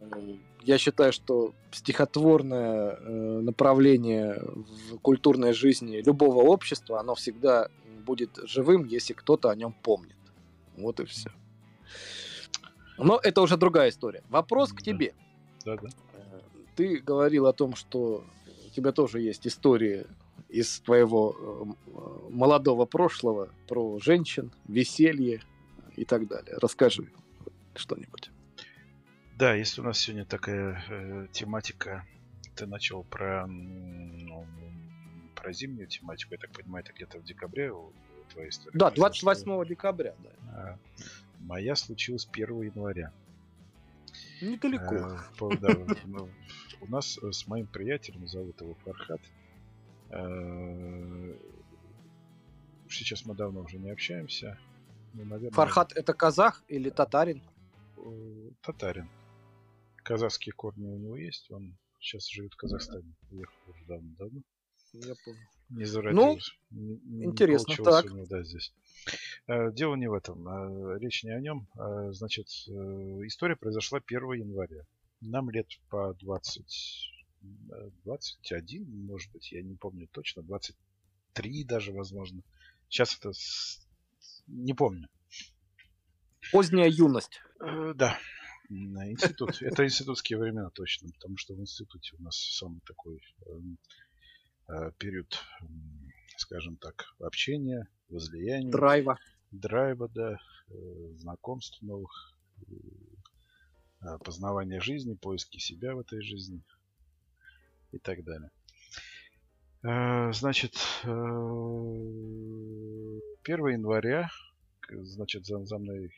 э, 0.00 0.34
я 0.62 0.78
считаю, 0.78 1.12
что 1.12 1.54
стихотворное 1.70 2.98
э, 2.98 3.40
направление 3.40 4.42
в 4.90 4.98
культурной 4.98 5.52
жизни 5.52 6.02
любого 6.04 6.42
общества, 6.42 6.98
оно 6.98 7.14
всегда 7.14 7.68
будет 8.04 8.36
живым, 8.44 8.84
если 8.84 9.12
кто-то 9.12 9.50
о 9.50 9.54
нем 9.54 9.74
помнит. 9.80 10.16
Вот 10.76 10.98
и 10.98 11.04
все. 11.04 11.30
Но 13.04 13.20
это 13.22 13.40
уже 13.40 13.56
другая 13.56 13.90
история. 13.90 14.22
Вопрос 14.28 14.72
к 14.72 14.82
тебе. 14.82 15.14
Да, 15.64 15.76
да. 15.76 15.88
Э, 16.14 16.40
ты 16.76 16.98
говорил 16.98 17.46
о 17.46 17.52
том, 17.52 17.74
что 17.74 18.24
у 18.66 18.70
тебя 18.74 18.92
тоже 18.92 19.20
есть 19.20 19.46
истории 19.46 20.06
из 20.48 20.80
твоего 20.80 21.76
молодого 22.28 22.84
прошлого 22.86 23.50
про 23.68 23.98
женщин, 24.00 24.52
веселье 24.66 25.42
и 25.96 26.04
так 26.04 26.26
далее. 26.26 26.56
Расскажи 26.60 27.10
что-нибудь. 27.74 28.30
Да, 29.38 29.54
если 29.54 29.80
у 29.80 29.84
нас 29.84 29.98
сегодня 29.98 30.26
такая 30.26 30.84
э, 30.88 31.26
тематика, 31.32 32.04
ты 32.56 32.66
начал 32.66 33.04
про, 33.04 33.46
ну, 33.46 34.46
про 35.34 35.52
зимнюю 35.52 35.86
тематику, 35.86 36.34
я 36.34 36.38
так 36.38 36.52
понимаю, 36.52 36.84
это 36.84 36.92
где-то 36.92 37.18
в 37.18 37.24
декабре 37.24 37.72
у, 38.30 38.32
твоей 38.32 38.50
истории. 38.50 38.76
Да, 38.76 38.90
28 38.90 39.42
что... 39.42 39.64
декабря, 39.64 40.14
да. 40.22 40.30
А, 40.52 40.78
моя 41.40 41.74
случилась 41.74 42.28
1 42.30 42.62
января. 42.62 43.12
Недалеко. 44.40 44.96
А, 44.96 45.56
да, 45.60 45.68
ну, 46.04 46.28
у 46.80 46.86
нас 46.86 47.18
с 47.18 47.46
моим 47.46 47.66
приятелем, 47.66 48.26
зовут 48.26 48.60
его 48.60 48.74
Фархат, 48.84 49.20
а, 50.10 51.36
сейчас 52.88 53.24
мы 53.24 53.34
давно 53.34 53.60
уже 53.60 53.78
не 53.78 53.90
общаемся. 53.90 54.58
Ну, 55.14 55.24
наверное, 55.24 55.54
Фархат 55.54 55.92
это 55.92 56.12
казах 56.12 56.62
или 56.68 56.90
татарин? 56.90 57.42
Э, 57.96 58.50
татарин. 58.62 59.08
казахские 60.02 60.52
корни 60.52 60.86
у 60.86 60.96
него 60.96 61.16
есть. 61.16 61.50
Он 61.50 61.76
сейчас 61.98 62.28
живет 62.28 62.54
в 62.54 62.56
Казахстане. 62.56 63.14
Уехал 63.30 63.54
уже 63.68 63.84
давно-давно. 63.86 64.40
Я 64.92 65.14
понял. 65.24 65.38
Не 65.70 65.84
зародился. 65.84 66.52
Ну, 66.70 67.00
не, 67.04 67.24
интересно. 67.24 67.70
Не 67.70 67.84
так. 67.84 68.04
него, 68.06 68.26
да, 68.26 68.42
здесь. 68.42 68.72
Э, 69.46 69.72
дело 69.72 69.94
не 69.94 70.08
в 70.08 70.14
этом. 70.14 70.46
Э, 70.46 70.98
речь 70.98 71.22
не 71.24 71.30
о 71.30 71.40
нем. 71.40 71.68
Э, 71.78 72.10
значит, 72.12 72.46
история 72.48 73.56
произошла 73.56 74.00
1 74.04 74.32
января. 74.32 74.84
Нам 75.20 75.50
лет 75.50 75.66
по 75.88 76.14
20, 76.14 77.12
21, 78.04 79.06
может 79.06 79.30
быть, 79.32 79.52
я 79.52 79.62
не 79.62 79.76
помню 79.76 80.08
точно, 80.10 80.42
23 80.42 81.64
даже, 81.64 81.92
возможно. 81.92 82.42
Сейчас 82.88 83.16
это 83.18 83.32
не 84.46 84.74
помню. 84.74 85.08
Поздняя 86.52 86.88
юность. 86.88 87.40
Да. 87.58 88.18
Институт. 88.70 89.60
Это 89.60 89.84
институтские 89.84 90.38
времена 90.38 90.70
точно, 90.70 91.10
потому 91.12 91.36
что 91.36 91.54
в 91.54 91.60
институте 91.60 92.16
у 92.18 92.22
нас 92.22 92.36
самый 92.36 92.80
такой 92.86 93.20
эм, 93.46 93.78
период, 94.98 95.38
скажем 96.36 96.76
так, 96.76 97.14
общения, 97.20 97.88
возлияния. 98.08 98.70
Драйва. 98.70 99.18
Драйва, 99.50 100.08
да, 100.08 100.38
э, 100.68 101.12
знакомств 101.16 101.82
новых, 101.82 102.34
э, 102.66 104.18
познавания 104.24 104.80
жизни, 104.80 105.14
поиски 105.14 105.58
себя 105.58 105.94
в 105.94 106.00
этой 106.00 106.22
жизни 106.22 106.62
и 107.92 107.98
так 107.98 108.22
далее. 108.22 108.50
Э, 109.82 110.32
значит, 110.32 110.74
1 111.02 111.10
января, 113.44 114.30
значит, 114.88 115.46
за, 115.46 115.64
за 115.64 115.78
мной 115.78 116.12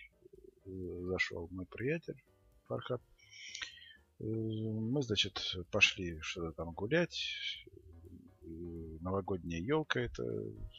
зашел 0.65 1.49
мой 1.51 1.67
приятель 1.67 2.23
Фархат. 2.67 3.01
Мы, 4.19 5.03
значит, 5.03 5.57
пошли 5.71 6.21
что-то 6.21 6.53
там 6.53 6.73
гулять, 6.73 7.67
новогодняя 9.01 9.61
елка 9.61 10.01
это 10.01 10.23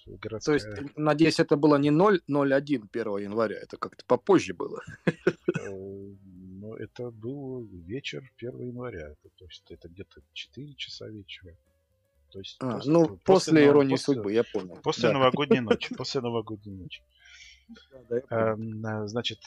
городская. 0.06 0.60
То 0.60 0.82
есть, 0.82 0.98
надеюсь, 0.98 1.40
это 1.40 1.56
было 1.56 1.76
не 1.78 1.90
0.01 1.90 2.88
1 2.92 3.18
января, 3.18 3.58
это 3.58 3.78
как-то 3.78 4.04
попозже 4.06 4.54
было. 4.54 4.82
Э, 5.06 5.70
ну, 5.70 6.76
это 6.76 7.12
был 7.12 7.66
вечер 7.88 8.24
1 8.38 8.60
января, 8.62 9.16
то 9.38 9.46
есть 9.46 9.70
это 9.72 9.88
где-то 9.88 10.22
4 10.34 10.74
часа 10.76 11.08
вечера. 11.08 11.56
То 12.32 12.40
есть, 12.40 12.58
а, 12.60 12.78
после, 12.78 12.92
ну, 12.92 13.08
после, 13.08 13.20
после 13.26 13.66
иронии 13.66 13.92
после, 13.92 14.16
судьбы, 14.16 14.34
я 14.34 14.44
понял. 14.44 14.78
После 14.82 15.10
да. 15.10 15.14
новогодней 15.14 15.60
ночи, 15.62 15.96
после 15.96 16.22
новогодней 16.22 16.74
ночи. 16.74 17.02
Эм, 18.30 18.86
э, 18.86 19.08
значит, 19.08 19.40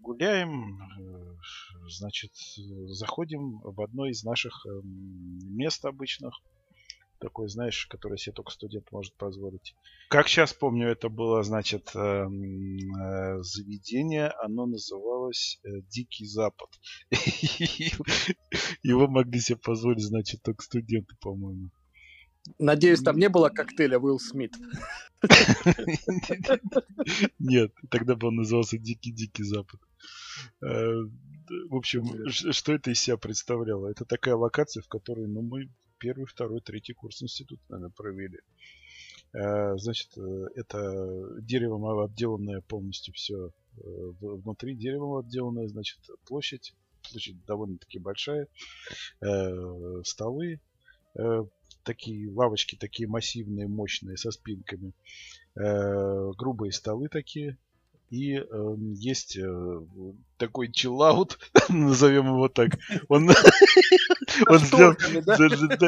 гуляем, 0.00 0.80
э, 0.98 1.36
значит, 1.88 2.32
заходим 2.86 3.58
в 3.58 3.80
одно 3.82 4.06
из 4.06 4.24
наших 4.24 4.66
мест 4.84 5.84
обычных, 5.84 6.34
такой, 7.18 7.48
знаешь, 7.48 7.86
который 7.86 8.18
себе 8.18 8.34
только 8.34 8.52
студент 8.52 8.90
может 8.92 9.14
позволить. 9.16 9.74
Как 10.08 10.28
сейчас 10.28 10.52
помню, 10.52 10.88
это 10.88 11.08
было, 11.08 11.42
значит, 11.42 11.90
эм, 11.94 12.78
э, 12.96 13.42
заведение, 13.42 14.28
оно 14.42 14.66
называлось 14.66 15.60
э, 15.64 15.80
Дикий 15.88 16.26
Запад. 16.26 16.68
Его 18.82 19.08
могли 19.08 19.40
себе 19.40 19.58
позволить, 19.58 20.02
значит, 20.02 20.42
только 20.42 20.62
студенты, 20.62 21.14
по-моему. 21.20 21.70
Надеюсь, 22.58 23.02
там 23.02 23.18
не 23.18 23.28
было 23.28 23.50
коктейля 23.50 23.98
Уилл 23.98 24.18
Смит. 24.18 24.54
Нет, 27.38 27.72
тогда 27.90 28.14
бы 28.14 28.28
он 28.28 28.36
назывался 28.36 28.78
Дикий-Дикий 28.78 29.42
Запад. 29.44 29.80
Э, 30.62 31.02
в 31.68 31.74
общем, 31.74 32.28
что 32.30 32.72
это 32.72 32.90
из 32.90 33.00
себя 33.00 33.16
представляло? 33.16 33.88
Это 33.88 34.04
такая 34.04 34.36
локация, 34.36 34.82
в 34.82 34.88
которой 34.88 35.26
ну, 35.26 35.42
мы 35.42 35.68
первый, 35.98 36.26
второй, 36.26 36.60
третий 36.60 36.92
курс 36.94 37.22
института, 37.22 37.62
наверное, 37.68 37.92
провели. 37.94 38.38
Э, 39.32 39.76
значит, 39.76 40.16
э, 40.16 40.46
это 40.54 41.40
деревом 41.40 42.00
отделанное 42.00 42.60
полностью 42.62 43.12
все. 43.14 43.48
Э, 43.48 43.80
внутри 44.20 44.74
деревом 44.74 45.16
отделанная, 45.18 45.68
значит, 45.68 45.98
площадь. 46.26 46.74
Площадь 47.10 47.44
довольно-таки 47.46 47.98
большая. 47.98 48.48
Столы. 50.04 50.60
Такие 51.84 52.30
лавочки, 52.30 52.76
такие 52.76 53.08
массивные, 53.08 53.66
мощные, 53.66 54.16
со 54.18 54.30
спинками. 54.30 54.92
Грубые 55.54 56.72
столы 56.72 57.08
такие 57.08 57.56
и 58.10 58.36
э, 58.36 58.44
есть 58.94 59.36
э, 59.36 59.80
такой 60.38 60.72
чиллаут, 60.72 61.38
назовем 61.68 62.26
его 62.26 62.48
так. 62.48 62.70
Он, 63.08 63.28
он, 64.48 64.58
сделан, 64.58 64.96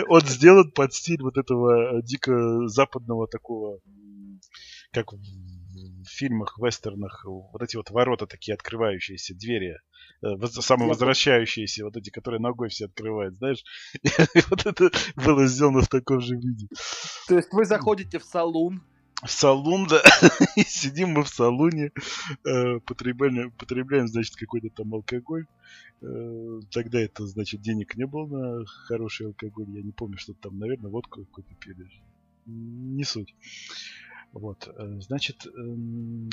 он 0.09 0.21
сделан 0.23 0.71
под 0.73 0.93
стиль 0.93 1.23
вот 1.23 1.39
этого 1.39 1.99
э, 1.99 2.03
дико 2.03 2.67
западного 2.69 3.27
такого, 3.27 3.79
как 4.93 5.13
в 5.13 6.09
фильмах, 6.09 6.59
вестернах, 6.59 7.25
вот 7.25 7.63
эти 7.63 7.77
вот 7.77 7.91
ворота 7.91 8.27
такие 8.27 8.55
открывающиеся, 8.55 9.35
двери, 9.35 9.79
э, 10.23 10.47
самовозвращающиеся, 10.47 11.85
вот 11.85 11.97
эти, 11.97 12.11
которые 12.11 12.41
ногой 12.41 12.69
все 12.69 12.87
открывают, 12.87 13.37
знаешь. 13.37 13.65
И 14.03 14.41
вот 14.51 14.67
это 14.67 14.91
было 15.17 15.47
сделано 15.47 15.83
в 15.83 15.89
таком 15.89 16.21
же 16.21 16.37
виде. 16.37 16.69
То 17.29 17.37
есть 17.37 17.49
вы 17.53 17.65
заходите 17.65 18.19
в 18.19 18.25
салон, 18.25 18.83
в 19.23 19.31
салон, 19.31 19.87
да, 19.87 20.03
и 20.57 20.63
сидим 20.63 21.11
мы 21.11 21.25
в 21.25 21.29
салоне, 21.29 21.93
э, 22.47 22.81
потребляем, 22.81 23.51
потребляем, 23.53 24.09
значит, 24.09 24.37
какой-то 24.37 24.71
там 24.71 24.95
алкоголь. 24.95 25.47
Э, 26.01 26.61
тогда 26.71 27.01
это, 27.01 27.27
значит, 27.27 27.61
денег 27.61 27.97
не 27.97 28.07
было 28.07 28.27
на 28.27 28.65
хороший 28.67 29.27
алкоголь, 29.27 29.71
я 29.71 29.83
не 29.83 29.93
помню, 29.93 30.17
что 30.17 30.33
там, 30.35 30.59
наверное, 30.59 30.91
водку 30.91 31.25
какую-то 31.25 31.55
пили. 31.57 31.87
Не 32.47 33.05
суть. 33.05 33.35
Вот, 34.33 34.67
э, 34.69 35.01
значит, 35.01 35.47
эм, 35.47 36.31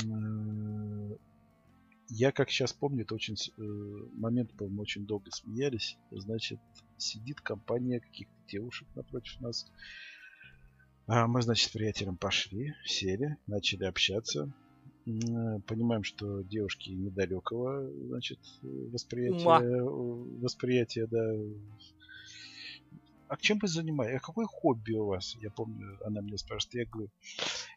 я 2.08 2.32
как 2.32 2.50
сейчас 2.50 2.72
помню, 2.72 3.02
это 3.02 3.14
очень 3.14 3.36
момент 4.14 4.54
был, 4.54 4.70
мы 4.70 4.80
очень 4.80 5.04
долго 5.04 5.30
смеялись. 5.30 5.98
Значит, 6.10 6.58
сидит 6.96 7.42
компания 7.42 8.00
каких-то 8.00 8.32
девушек 8.48 8.88
напротив 8.94 9.38
нас. 9.40 9.70
А 11.08 11.26
мы, 11.26 11.40
значит, 11.40 11.70
с 11.70 11.72
приятелем 11.72 12.18
пошли, 12.18 12.74
сели, 12.84 13.38
начали 13.46 13.84
общаться. 13.84 14.52
Понимаем, 15.06 16.04
что 16.04 16.42
девушки 16.42 16.90
недалекого, 16.90 17.90
значит, 18.08 18.38
восприятия, 18.60 19.82
восприятия, 19.82 21.06
да. 21.06 21.32
А 23.28 23.38
чем 23.38 23.58
вы 23.58 23.68
занимаетесь? 23.68 24.18
А 24.18 24.26
какое 24.26 24.44
хобби 24.44 24.92
у 24.92 25.06
вас? 25.06 25.34
Я 25.40 25.50
помню, 25.50 25.98
она 26.04 26.20
мне 26.20 26.36
спрашивает. 26.36 26.74
Я 26.74 26.92
говорю, 26.92 27.10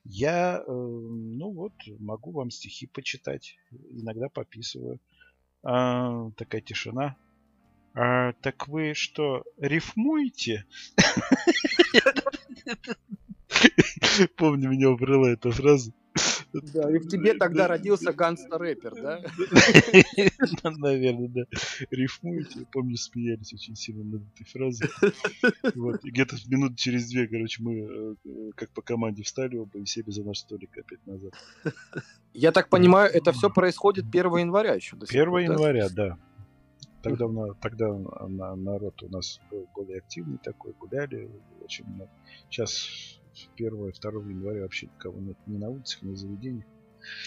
я, 0.04 0.64
э, 0.68 0.72
ну 0.72 1.52
вот, 1.52 1.74
могу 2.00 2.32
вам 2.32 2.52
стихи 2.52 2.88
почитать. 2.88 3.56
Иногда 3.92 4.28
пописываю. 4.28 5.00
А, 5.64 6.32
такая 6.32 6.62
тишина. 6.62 7.16
А, 7.94 8.34
так 8.42 8.68
вы 8.68 8.94
что, 8.94 9.44
рифмуете? 9.58 10.66
Помню, 14.38 14.70
меня 14.70 14.90
убрала 14.90 15.30
эта 15.30 15.52
фраза. 15.52 15.92
Да, 16.54 16.94
и 16.94 17.00
в 17.00 17.08
тебе 17.08 17.34
тогда 17.34 17.68
родился 17.68 18.12
гангстер-рэпер, 18.12 19.02
да? 19.02 19.22
Наверное, 20.78 21.30
да. 21.30 21.42
Рифмуете, 21.90 22.66
помню, 22.72 22.98
смеялись 22.98 23.54
очень 23.54 23.76
сильно 23.76 24.04
над 24.04 24.24
этой 24.34 24.46
фразой. 24.46 24.90
Вот. 25.76 26.04
И 26.04 26.10
где-то 26.10 26.36
минут 26.48 26.78
через 26.78 27.10
две, 27.10 27.28
короче, 27.28 27.64
мы 27.64 28.16
э, 28.26 28.52
как 28.56 28.70
по 28.72 28.82
команде 28.82 29.24
встали 29.24 29.56
оба 29.56 29.80
и 29.80 29.86
сели 29.86 30.10
за 30.12 30.24
наш 30.24 30.40
столик 30.40 30.78
опять 30.78 31.06
назад. 31.08 31.34
Я 32.34 32.52
так 32.52 32.70
понимаю, 32.70 33.10
это 33.10 33.32
все 33.32 33.50
происходит 33.50 34.06
1 34.14 34.38
января 34.38 34.74
еще. 34.74 34.98
1 34.98 35.38
января, 35.38 35.88
да. 35.90 36.18
Тогда, 37.02 37.28
тогда 37.62 37.98
народ 38.28 39.02
у 39.02 39.10
нас 39.10 39.40
был 39.50 39.68
более 39.74 40.00
активный 40.00 40.38
такой, 40.38 40.74
гуляли 40.74 41.32
очень 41.64 41.86
много. 41.86 42.12
Сейчас 42.50 43.11
1 43.56 43.70
2 43.70 44.12
января 44.30 44.62
вообще 44.62 44.88
никого 44.88 45.20
нет 45.20 45.38
ни 45.46 45.58
на 45.58 45.70
улицах, 45.70 46.02
ни 46.02 46.12
в 46.12 46.18
заведениях. 46.18 46.66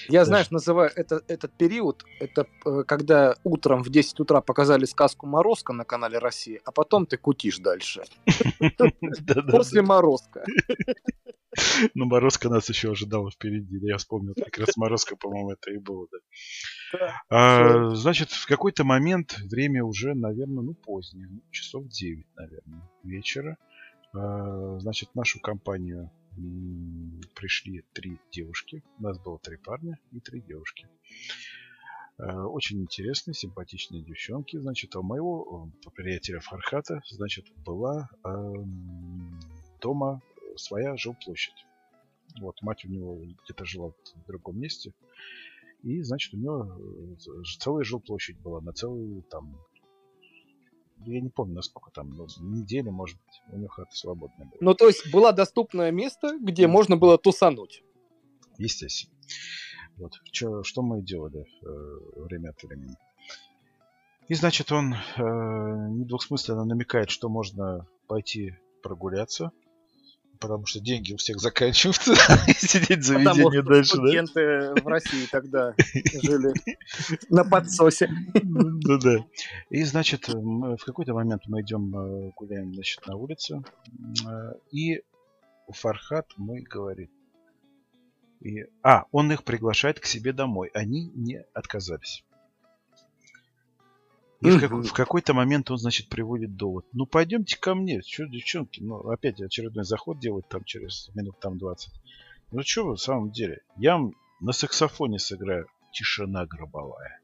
Я, 0.09 0.21
Даже... 0.21 0.29
знаешь, 0.29 0.51
называю 0.51 0.91
это, 0.95 1.23
этот 1.29 1.53
период, 1.57 2.05
это 2.21 2.47
э, 2.65 2.85
когда 2.87 3.37
утром 3.45 3.83
в 3.83 3.91
10 3.91 4.21
утра 4.21 4.41
показали 4.41 4.85
сказку 4.85 5.27
«Морозко» 5.27 5.73
на 5.73 5.85
канале 5.85 6.19
России, 6.19 6.61
а 6.65 6.73
потом 6.73 7.07
ты 7.07 7.17
кутишь 7.17 7.59
дальше. 7.59 8.05
После 9.51 9.83
«Морозко». 9.83 10.45
Ну, 11.95 12.07
Морозко 12.07 12.49
нас 12.49 12.69
еще 12.69 12.91
ожидала 12.91 13.31
впереди. 13.31 13.79
Я 13.83 13.97
вспомнил, 13.99 14.35
как 14.35 14.59
раз 14.59 14.77
Морозко, 14.77 15.17
по-моему, 15.17 15.53
это 15.53 15.71
и 15.71 15.79
было, 15.79 16.09
да. 16.11 17.15
А, 17.31 17.95
значит, 17.95 18.31
в 18.31 18.47
какой-то 18.47 18.83
момент 18.83 19.39
время 19.39 19.85
уже, 19.85 20.15
наверное, 20.15 20.65
ну, 20.65 20.75
позднее, 20.75 21.29
ну, 21.31 21.41
часов 21.53 21.87
9, 21.87 22.27
наверное, 22.37 22.91
вечера. 23.05 23.57
А, 24.15 24.79
значит, 24.79 25.11
в 25.11 25.15
нашу 25.17 25.41
компанию 25.41 26.11
пришли 27.35 27.85
три 27.93 28.19
девушки. 28.31 28.83
У 28.99 29.03
нас 29.03 29.19
было 29.19 29.39
три 29.39 29.57
парня 29.57 29.99
и 30.13 30.21
три 30.21 30.41
девушки. 30.41 30.89
Очень 32.17 32.83
интересные, 32.83 33.35
симпатичные 33.35 34.03
девчонки. 34.03 34.57
Значит, 34.59 34.95
а 34.95 35.01
у 35.01 35.03
моего 35.03 35.69
приятеля 35.95 36.39
Фархата, 36.41 37.03
значит, 37.11 37.47
была 37.65 38.09
э, 38.25 38.53
дома 39.81 40.23
своя 40.57 40.97
жилплощадь. 40.97 41.67
Вот, 42.41 42.63
мать 42.63 42.85
у 42.85 42.89
него 42.89 43.21
где-то 43.45 43.65
жила 43.65 43.91
в 43.91 44.27
другом 44.29 44.61
месте. 44.61 44.93
И, 45.83 46.03
значит, 46.03 46.35
у 46.35 46.37
него 46.37 47.17
целая 47.59 47.83
жилплощадь 47.83 48.39
была 48.39 48.61
на 48.61 48.73
целый 48.73 49.23
там 49.23 49.59
я 51.07 51.21
не 51.21 51.29
помню, 51.29 51.57
насколько 51.57 51.91
там, 51.91 52.11
ну, 52.11 52.27
неделю, 52.41 52.93
может 52.93 53.17
быть, 53.17 53.43
у 53.53 53.57
него 53.57 53.69
хата 53.69 53.95
свободная 53.97 54.47
была. 54.47 54.59
Ну, 54.61 54.75
то 54.75 54.87
есть, 54.87 55.11
было 55.13 55.33
доступное 55.33 55.91
место, 55.91 56.39
где 56.41 56.67
можно 56.67 56.97
было 56.97 57.19
тусануть. 57.19 57.83
Естественно. 58.59 59.15
Вот, 59.97 60.13
что, 60.33 60.63
что 60.65 60.83
мы 60.83 61.03
делали 61.03 61.47
э, 61.63 62.23
время 62.23 62.51
от 62.51 62.63
времени. 62.63 62.97
И, 64.29 64.35
значит, 64.35 64.73
он 64.73 64.95
э, 64.95 64.99
недвусмысленно 65.19 66.65
намекает, 66.65 67.11
что 67.11 67.29
можно 67.29 67.87
пойти 68.07 68.57
прогуляться 68.83 69.53
потому 70.41 70.67
что 70.67 70.81
деньги 70.81 71.13
у 71.13 71.17
всех 71.17 71.41
заканчиваются, 71.41 72.15
сидеть 72.59 73.01
в 73.01 73.03
заведении 73.03 73.61
дальше, 73.61 73.97
студенты 73.97 74.83
в 74.83 74.87
России 74.87 75.27
тогда 75.31 75.75
жили 76.23 76.53
на 77.31 77.45
подсосе. 77.45 78.11
Ну 78.35 78.99
да. 78.99 79.25
И, 79.71 79.83
значит, 79.85 80.29
в 80.29 80.85
какой-то 80.85 81.15
момент 81.15 81.43
мы 81.47 81.63
идем, 81.63 81.97
э, 81.97 82.33
гуляем, 82.37 82.75
значит, 82.75 83.07
на 83.07 83.17
улице, 83.17 83.63
э, 84.27 84.53
и 84.71 85.03
Фархат 85.69 86.27
мой 86.37 86.63
говорит, 86.63 87.11
и, 88.41 88.67
а, 88.83 89.05
он 89.11 89.33
их 89.33 89.43
приглашает 89.43 89.99
к 89.99 90.05
себе 90.05 90.33
домой. 90.33 90.71
Они 90.75 91.11
не 91.15 91.43
отказались. 91.55 92.25
И 94.41 94.51
в, 94.51 94.61
как, 94.61 94.73
в 94.73 94.93
какой-то 94.93 95.33
момент 95.33 95.71
он, 95.71 95.79
значит, 95.79 96.09
приводит 96.09 96.57
довод. 96.57 96.87
Ну, 96.93 97.07
пойдемте 97.07 97.59
ко 97.59 97.75
мне. 97.75 98.03
Что, 98.03 98.27
девчонки? 98.27 98.81
Ну, 98.81 98.97
опять 99.09 99.41
очередной 99.41 99.85
заход 99.85 100.19
делать 100.19 100.49
там 100.49 100.65
через 100.65 101.11
минут 101.15 101.39
там 101.41 101.59
20. 101.59 101.93
Ну, 102.53 102.63
что 102.63 102.85
вы 102.85 102.97
в 102.97 103.01
самом 103.01 103.31
деле? 103.31 103.61
Я 103.77 103.99
на 104.41 104.53
саксофоне 104.53 105.19
сыграю. 105.19 105.67
Тишина 105.93 106.45
гробовая. 106.47 107.21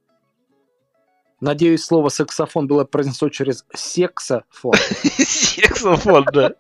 Надеюсь, 1.40 1.84
слово 1.84 2.10
саксофон 2.10 2.66
было 2.66 2.84
произнесено 2.84 3.30
через 3.30 3.64
сексофон. 3.74 4.74
Сексофон, 5.02 6.26
да. 6.32 6.54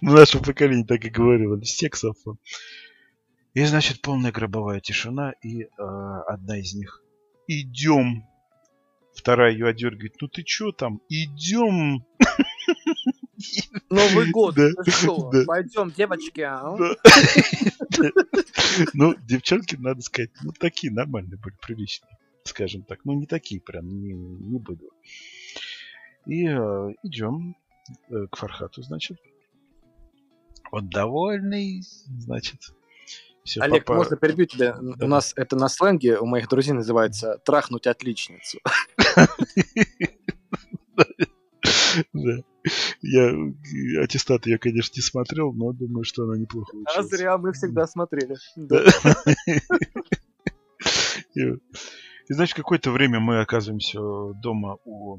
Наше 0.00 0.40
поколение 0.40 0.84
так 0.84 1.04
и 1.04 1.10
говорило. 1.10 1.60
Сексофон. 1.62 2.38
И, 3.54 3.64
значит, 3.64 4.02
полная 4.02 4.32
гробовая 4.32 4.80
тишина, 4.80 5.32
и 5.40 5.62
э, 5.62 5.66
одна 5.78 6.58
из 6.58 6.74
них 6.74 7.02
«Идем!» 7.46 8.26
Вторая 9.14 9.52
ее 9.52 9.68
одергивает. 9.68 10.16
Ну 10.20 10.28
ты 10.28 10.44
что 10.46 10.72
там? 10.72 11.00
Идем. 11.08 12.04
Новый 13.90 14.30
год. 14.30 14.54
Да? 14.56 14.70
Да. 15.32 15.44
Пойдем, 15.46 15.90
девочки. 15.90 16.40
А? 16.40 16.76
Да. 16.76 18.10
Ну, 18.92 19.14
девчонки, 19.22 19.76
надо 19.76 20.02
сказать, 20.02 20.30
ну 20.42 20.50
такие 20.50 20.92
нормальные 20.92 21.38
были, 21.38 21.54
приличные. 21.62 22.18
Скажем 22.42 22.82
так. 22.82 23.04
Ну, 23.04 23.12
не 23.12 23.26
такие 23.26 23.60
прям, 23.60 23.86
не, 23.86 24.12
не 24.12 24.58
буду. 24.58 24.90
И 26.26 26.48
э, 26.48 26.94
идем 27.04 27.56
э, 28.10 28.26
к 28.30 28.36
Фархату, 28.36 28.82
значит. 28.82 29.18
Он 30.72 30.88
довольный, 30.88 31.82
значит, 32.06 32.60
все 33.44 33.60
Олег, 33.60 33.84
папа... 33.84 33.98
можно 33.98 34.16
перебить 34.16 34.52
тебя? 34.52 34.76
Да. 34.80 35.04
У 35.04 35.08
нас 35.08 35.32
это 35.36 35.56
на 35.56 35.68
сленге 35.68 36.18
у 36.18 36.26
моих 36.26 36.48
друзей 36.48 36.72
называется 36.72 37.38
«трахнуть 37.44 37.86
отличницу». 37.86 38.58
Да. 42.12 42.42
Я 43.02 43.30
аттестат 44.02 44.46
я, 44.46 44.58
конечно, 44.58 44.94
не 44.96 45.02
смотрел, 45.02 45.52
но 45.52 45.72
думаю, 45.72 46.04
что 46.04 46.24
она 46.24 46.36
неплохо 46.36 46.74
училась. 46.74 46.96
А 46.96 47.02
зря 47.02 47.38
мы 47.38 47.52
всегда 47.52 47.86
смотрели. 47.86 48.36
И, 51.34 52.32
значит, 52.32 52.56
какое-то 52.56 52.90
время 52.90 53.20
мы 53.20 53.40
оказываемся 53.40 54.00
дома 54.40 54.78
у 54.84 55.18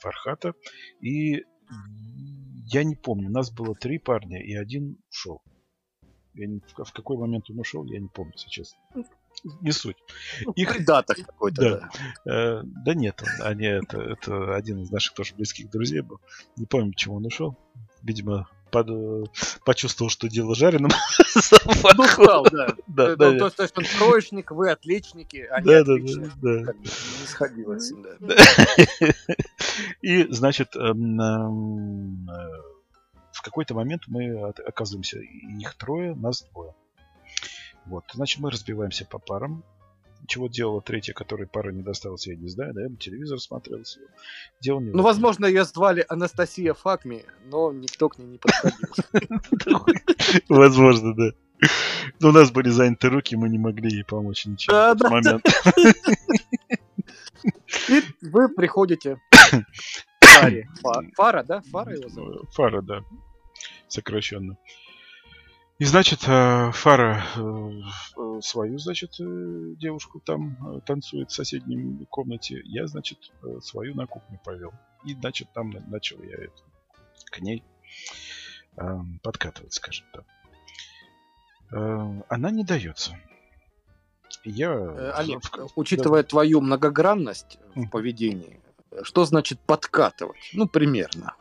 Фархата, 0.00 0.54
и 1.00 1.44
я 2.66 2.84
не 2.84 2.96
помню, 2.96 3.28
у 3.28 3.32
нас 3.32 3.50
было 3.52 3.74
три 3.74 3.98
парня, 3.98 4.42
и 4.42 4.54
один 4.54 4.98
ушел. 5.08 5.40
Я 6.36 6.46
не, 6.46 6.60
в 6.76 6.92
какой 6.92 7.16
момент 7.16 7.50
он 7.50 7.58
ушел, 7.58 7.84
я 7.86 7.98
не 7.98 8.08
помню, 8.08 8.32
если 8.34 8.48
честно. 8.48 8.78
Не 9.60 9.72
суть. 9.72 9.96
Ну, 10.44 10.52
Их 10.52 10.84
дата 10.84 11.14
какой-то. 11.14 11.62
Да. 11.62 11.90
Да. 12.24 12.32
Э, 12.32 12.62
да 12.64 12.94
нет, 12.94 13.22
они 13.40 13.66
это, 13.66 14.00
это 14.00 14.54
один 14.54 14.82
из 14.82 14.90
наших 14.90 15.14
тоже 15.14 15.34
близких 15.34 15.70
друзей 15.70 16.00
был. 16.00 16.20
Не 16.56 16.66
помню, 16.66 16.92
почему 16.92 17.16
он 17.16 17.26
ушел. 17.26 17.56
Видимо, 18.02 18.48
под, 18.70 18.88
почувствовал, 19.64 20.10
что 20.10 20.28
дело 20.28 20.54
жареным. 20.54 20.90
Ну, 21.96 22.04
стал, 22.08 22.44
да. 22.50 22.74
да, 22.86 23.16
да, 23.16 23.32
да. 23.32 23.50
То, 23.50 23.62
есть 23.62 23.76
он 23.76 23.84
троечник, 23.84 24.50
вы 24.50 24.70
отличники, 24.70 25.46
а 25.50 25.60
да, 25.62 25.84
да, 25.84 25.94
да, 25.96 26.30
да. 26.42 26.72
Не 26.72 27.26
сходилось. 27.26 27.92
Да. 28.20 28.34
И, 30.02 30.26
значит, 30.32 30.74
эм, 30.76 31.20
эм, 31.20 32.30
какой-то 33.46 33.74
момент 33.74 34.02
мы 34.08 34.50
оказываемся, 34.66 35.18
их 35.20 35.74
трое, 35.74 36.14
нас 36.14 36.42
двое. 36.52 36.74
Вот, 37.86 38.04
значит, 38.12 38.40
мы 38.40 38.50
разбиваемся 38.50 39.04
по 39.06 39.18
парам. 39.18 39.64
Чего 40.26 40.48
делала 40.48 40.82
третья, 40.82 41.12
которой 41.12 41.46
пара 41.46 41.70
не 41.70 41.82
досталась, 41.82 42.26
я 42.26 42.34
не 42.34 42.48
знаю, 42.48 42.74
наверное, 42.74 42.96
телевизор 42.96 43.38
смотрел. 43.38 43.78
Делал 44.60 44.80
не 44.80 44.90
ну, 44.90 45.02
возможно, 45.02 45.46
ее 45.46 45.64
звали 45.64 46.04
Анастасия 46.08 46.74
Факми, 46.74 47.24
но 47.44 47.72
никто 47.72 48.08
к 48.08 48.18
ней 48.18 48.26
не 48.26 48.38
подходил. 48.38 49.86
Возможно, 50.48 51.14
да. 51.14 51.30
Но 52.18 52.30
у 52.30 52.32
нас 52.32 52.50
были 52.50 52.70
заняты 52.70 53.08
руки, 53.08 53.36
мы 53.36 53.48
не 53.48 53.58
могли 53.58 53.88
ей 53.88 54.04
помочь 54.04 54.46
ничем 54.46 54.74
в 54.74 54.76
этот 54.76 55.10
момент. 55.10 55.44
И 57.88 58.02
вы 58.22 58.48
приходите 58.48 59.20
Фаре. 60.20 60.68
Фара, 61.16 61.44
да? 61.44 61.62
Фара 61.70 61.94
его 61.94 62.08
зовут? 62.08 62.52
Фара, 62.52 62.82
да 62.82 63.02
сокращенно. 63.88 64.56
И, 65.78 65.84
значит, 65.84 66.26
э, 66.26 66.70
Фара 66.72 67.22
э, 67.36 68.40
свою, 68.40 68.78
значит, 68.78 69.20
э, 69.20 69.74
девушку 69.76 70.20
там 70.20 70.80
танцует 70.86 71.30
в 71.30 71.34
соседней 71.34 72.06
комнате. 72.06 72.62
Я, 72.64 72.86
значит, 72.86 73.30
свою 73.60 73.94
на 73.94 74.06
кухню 74.06 74.40
повел. 74.42 74.72
И, 75.04 75.12
значит, 75.12 75.48
там 75.52 75.70
начал 75.88 76.22
я 76.22 76.36
это, 76.36 76.62
к 77.26 77.40
ней 77.40 77.62
подкатывать, 79.22 79.72
скажем 79.72 80.06
так. 80.12 80.24
Она 82.28 82.50
не 82.50 82.62
дается. 82.62 83.18
Я... 84.44 85.12
Олег, 85.14 85.40
учитывая 85.76 86.22
да. 86.22 86.28
твою 86.28 86.60
многогранность 86.60 87.58
в 87.74 87.88
поведении, 87.88 88.60
что 89.02 89.24
значит 89.24 89.60
подкатывать? 89.60 90.50
Ну, 90.52 90.66
примерно 90.68 91.34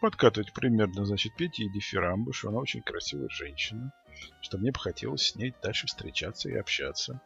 подкатывать 0.00 0.52
примерно, 0.52 1.04
значит, 1.04 1.34
петь 1.36 1.58
ей 1.58 1.68
дифирамбы, 1.70 2.32
что 2.32 2.48
она 2.48 2.58
очень 2.58 2.82
красивая 2.82 3.28
женщина, 3.28 3.92
что 4.40 4.58
мне 4.58 4.72
бы 4.72 4.78
хотелось 4.78 5.28
с 5.28 5.36
ней 5.36 5.54
дальше 5.62 5.86
встречаться 5.86 6.48
и 6.48 6.56
общаться, 6.56 7.20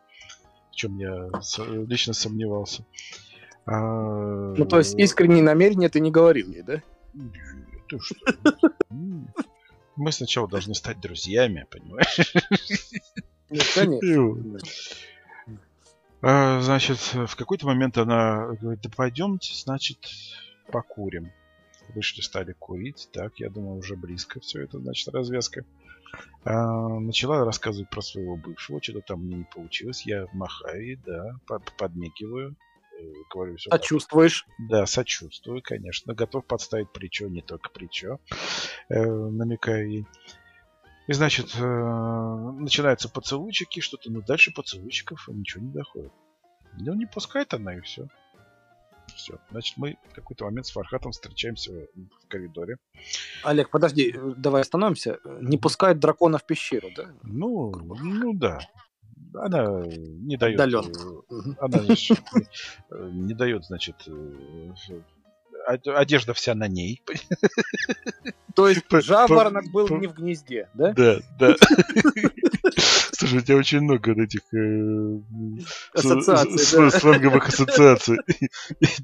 в 0.72 0.74
чем 0.74 0.98
я 0.98 1.30
лично 1.86 2.12
сомневался. 2.12 2.84
А... 3.66 4.54
Ну, 4.56 4.64
то 4.64 4.78
есть 4.78 4.98
искренние 4.98 5.42
намерения 5.42 5.88
ты 5.88 6.00
не 6.00 6.10
говорил 6.10 6.50
ей, 6.52 6.62
да? 6.62 6.82
Ты 7.88 7.98
что? 8.00 8.16
Мы 9.96 10.12
сначала 10.12 10.46
должны 10.48 10.74
стать 10.74 11.00
друзьями, 11.00 11.66
понимаешь? 11.70 12.34
Ну, 13.48 13.60
конечно. 13.74 14.58
А, 16.20 16.60
значит, 16.60 16.98
в 16.98 17.36
какой-то 17.36 17.66
момент 17.66 17.96
она 17.98 18.48
говорит, 18.60 18.80
да 18.82 18.90
пойдемте, 18.94 19.54
значит, 19.54 19.98
покурим. 20.70 21.32
Вышли, 21.96 22.20
стали 22.20 22.52
курить. 22.52 23.08
Так, 23.10 23.40
я 23.40 23.48
думаю, 23.48 23.78
уже 23.78 23.96
близко 23.96 24.38
все 24.40 24.64
это, 24.64 24.78
значит, 24.78 25.08
развязка. 25.08 25.64
А, 26.44 27.00
начала 27.00 27.42
рассказывать 27.42 27.88
про 27.88 28.02
своего 28.02 28.36
бывшего. 28.36 28.82
Что-то 28.82 29.00
там 29.00 29.24
мне 29.24 29.36
не 29.36 29.44
получилось. 29.44 30.04
Я 30.04 30.26
махаю, 30.34 31.00
да, 31.06 31.40
под, 31.46 31.74
подмигиваю. 31.78 32.54
Э, 33.00 33.12
говорю, 33.32 33.56
все 33.56 33.70
Сочувствуешь? 33.70 34.42
Так. 34.42 34.68
Да, 34.68 34.86
сочувствую, 34.86 35.62
конечно. 35.62 36.12
Готов 36.12 36.44
подставить 36.44 36.92
плечо, 36.92 37.28
не 37.28 37.40
только 37.40 37.70
плечо. 37.70 38.20
Э, 38.90 39.02
намекаю 39.02 39.90
ей. 39.90 40.06
И, 41.06 41.14
значит, 41.14 41.56
э, 41.56 41.64
начинаются 42.58 43.08
поцелуйчики, 43.08 43.80
что-то, 43.80 44.12
но 44.12 44.20
дальше 44.20 44.52
поцелуйчиков 44.52 45.28
ничего 45.28 45.64
не 45.64 45.72
доходит. 45.72 46.12
Ну, 46.78 46.92
не 46.92 47.06
пускает 47.06 47.54
она 47.54 47.74
и 47.74 47.80
все 47.80 48.10
все. 49.16 49.38
Значит, 49.50 49.76
мы 49.76 49.96
в 50.10 50.14
какой-то 50.14 50.44
момент 50.44 50.66
с 50.66 50.70
Фархатом 50.70 51.12
встречаемся 51.12 51.72
в 51.72 52.28
коридоре. 52.28 52.76
Олег, 53.42 53.70
подожди, 53.70 54.14
давай 54.36 54.62
остановимся. 54.62 55.18
Не 55.40 55.58
пускают 55.58 55.98
дракона 55.98 56.38
в 56.38 56.46
пещеру, 56.46 56.88
да? 56.96 57.06
Ну, 57.22 57.72
ну 57.72 58.32
да. 58.34 58.60
Она 59.34 59.84
не 59.86 60.36
дает... 60.36 60.58
Э, 60.60 61.34
Она 61.58 61.78
э, 61.78 63.08
не 63.10 63.34
дает, 63.34 63.64
значит, 63.64 63.96
э, 64.06 65.02
од- 65.68 65.88
одежда 65.88 66.32
вся 66.32 66.54
на 66.54 66.68
ней. 66.68 67.02
То 68.54 68.68
есть 68.68 68.84
жаворонок 68.90 69.70
был 69.70 69.88
не 69.88 70.06
в 70.06 70.14
гнезде, 70.14 70.68
да? 70.74 70.92
Да, 70.92 71.18
да. 71.38 71.54
Слушай, 73.26 73.38
у 73.38 73.42
тебя 73.42 73.56
очень 73.56 73.80
много 73.80 74.22
этих 74.22 74.40
э, 74.54 75.18
Ассоциаций, 75.94 76.78
да. 76.78 76.90
сленговых 76.90 77.48
ассоциаций. 77.48 78.18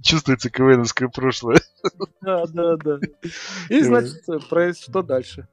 Чувствуется 0.02 0.48
КВНовское 0.48 1.08
прошлое. 1.08 1.60
Да, 2.20 2.44
да, 2.46 2.76
да. 2.76 2.98
И, 3.68 3.82
значит, 3.82 4.22
про 4.48 4.72
что 4.74 5.02
дальше? 5.02 5.48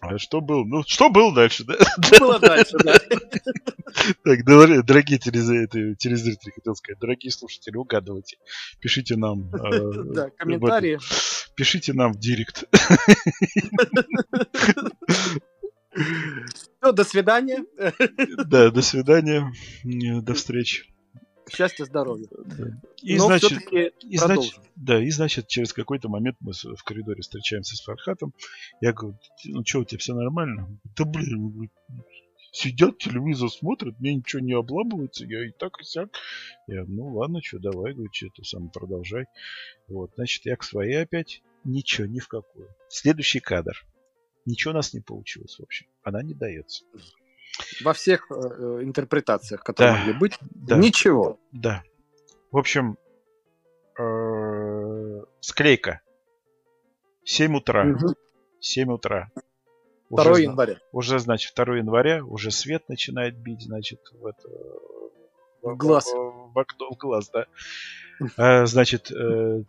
А 0.00 0.16
что 0.16 0.40
было? 0.40 0.64
Ну, 0.64 0.82
что 0.86 1.10
было 1.10 1.34
дальше, 1.34 1.64
да? 1.64 1.74
Что 2.02 2.20
было 2.20 2.38
дальше, 2.38 2.78
да? 2.82 2.94
Так, 4.24 4.46
дор- 4.48 4.82
дорогие 4.82 5.18
телезрители, 5.18 6.52
хотел 6.52 6.74
сказать, 6.74 6.98
дорогие 7.00 7.30
слушатели, 7.30 7.76
угадывайте. 7.76 8.38
Пишите 8.80 9.16
нам. 9.16 9.50
э, 9.54 9.92
Да, 10.14 10.30
комментарии. 10.30 10.98
Пишите 11.54 11.92
нам 11.92 12.14
в 12.14 12.18
директ. 12.18 12.64
Все, 16.54 16.92
до 16.92 17.04
свидания. 17.04 17.64
Да, 18.46 18.70
до 18.70 18.82
свидания. 18.82 19.52
До 19.84 20.34
встречи. 20.34 20.84
Счастья, 21.50 21.84
здоровья. 21.84 22.28
И 23.02 23.16
Но 23.16 23.26
значит, 23.26 23.52
и 23.72 24.16
значит, 24.16 24.54
да, 24.76 25.02
и 25.02 25.10
значит, 25.10 25.48
через 25.48 25.72
какой-то 25.72 26.08
момент 26.08 26.36
мы 26.40 26.52
в 26.52 26.82
коридоре 26.84 27.22
встречаемся 27.22 27.74
с 27.76 27.82
Фархатом. 27.82 28.32
Я 28.80 28.92
говорю, 28.92 29.18
ну 29.46 29.64
что, 29.64 29.80
у 29.80 29.84
тебя 29.84 29.98
все 29.98 30.14
нормально? 30.14 30.78
Да 30.96 31.04
блин, 31.04 31.68
сидят, 32.52 32.98
телевизор 32.98 33.50
смотрят, 33.50 33.98
мне 33.98 34.14
ничего 34.14 34.40
не 34.40 34.52
обламывается, 34.52 35.24
я 35.24 35.44
и 35.44 35.50
так 35.50 35.80
и 35.80 35.84
сяк. 35.84 36.10
Я, 36.68 36.84
ну 36.86 37.14
ладно, 37.14 37.40
что, 37.42 37.58
давай, 37.58 37.94
говорю, 37.94 38.10
что 38.12 38.28
ты 38.28 38.44
сам 38.44 38.70
продолжай. 38.70 39.24
Вот, 39.88 40.12
значит, 40.14 40.46
я 40.46 40.56
к 40.56 40.62
своей 40.62 41.02
опять, 41.02 41.42
ничего, 41.64 42.06
ни 42.06 42.20
в 42.20 42.28
какую. 42.28 42.68
Следующий 42.88 43.40
кадр. 43.40 43.74
Ничего 44.46 44.72
у 44.72 44.76
нас 44.76 44.94
не 44.94 45.00
получилось, 45.00 45.58
в 45.58 45.62
общем. 45.62 45.86
Она 46.02 46.22
не 46.22 46.34
дается. 46.34 46.84
во 47.84 47.92
всех 47.92 48.30
э, 48.30 48.34
э, 48.34 48.78
интерпретациях, 48.84 49.62
которые 49.62 49.92
Да. 49.94 49.98
могли 49.98 50.12
быть, 50.14 50.38
Да. 50.40 50.76
ничего. 50.78 51.38
Да. 51.52 51.82
В 52.50 52.56
общем, 52.58 52.96
э, 53.98 55.24
склейка. 55.40 56.00
7 57.24 57.56
утра. 57.56 57.84
Мгм. 57.84 58.14
7 58.60 58.92
утра. 58.92 59.30
2 60.10 60.30
Уже, 60.32 60.42
января. 60.42 60.78
уже, 60.92 61.18
значит, 61.18 61.54
2 61.54 61.76
января, 61.78 62.24
уже 62.24 62.50
свет 62.50 62.88
начинает 62.88 63.36
бить, 63.36 63.62
значит, 63.62 64.00
в 64.12 64.26
это... 64.26 64.48
В 65.62 65.76
глаз. 65.76 66.06
В, 66.06 66.52
в 66.54 66.58
окно, 66.58 66.90
в 66.90 66.96
глаз, 66.96 67.30
да. 67.30 67.46
А, 68.36 68.64
значит, 68.66 69.10
э, 69.12 69.62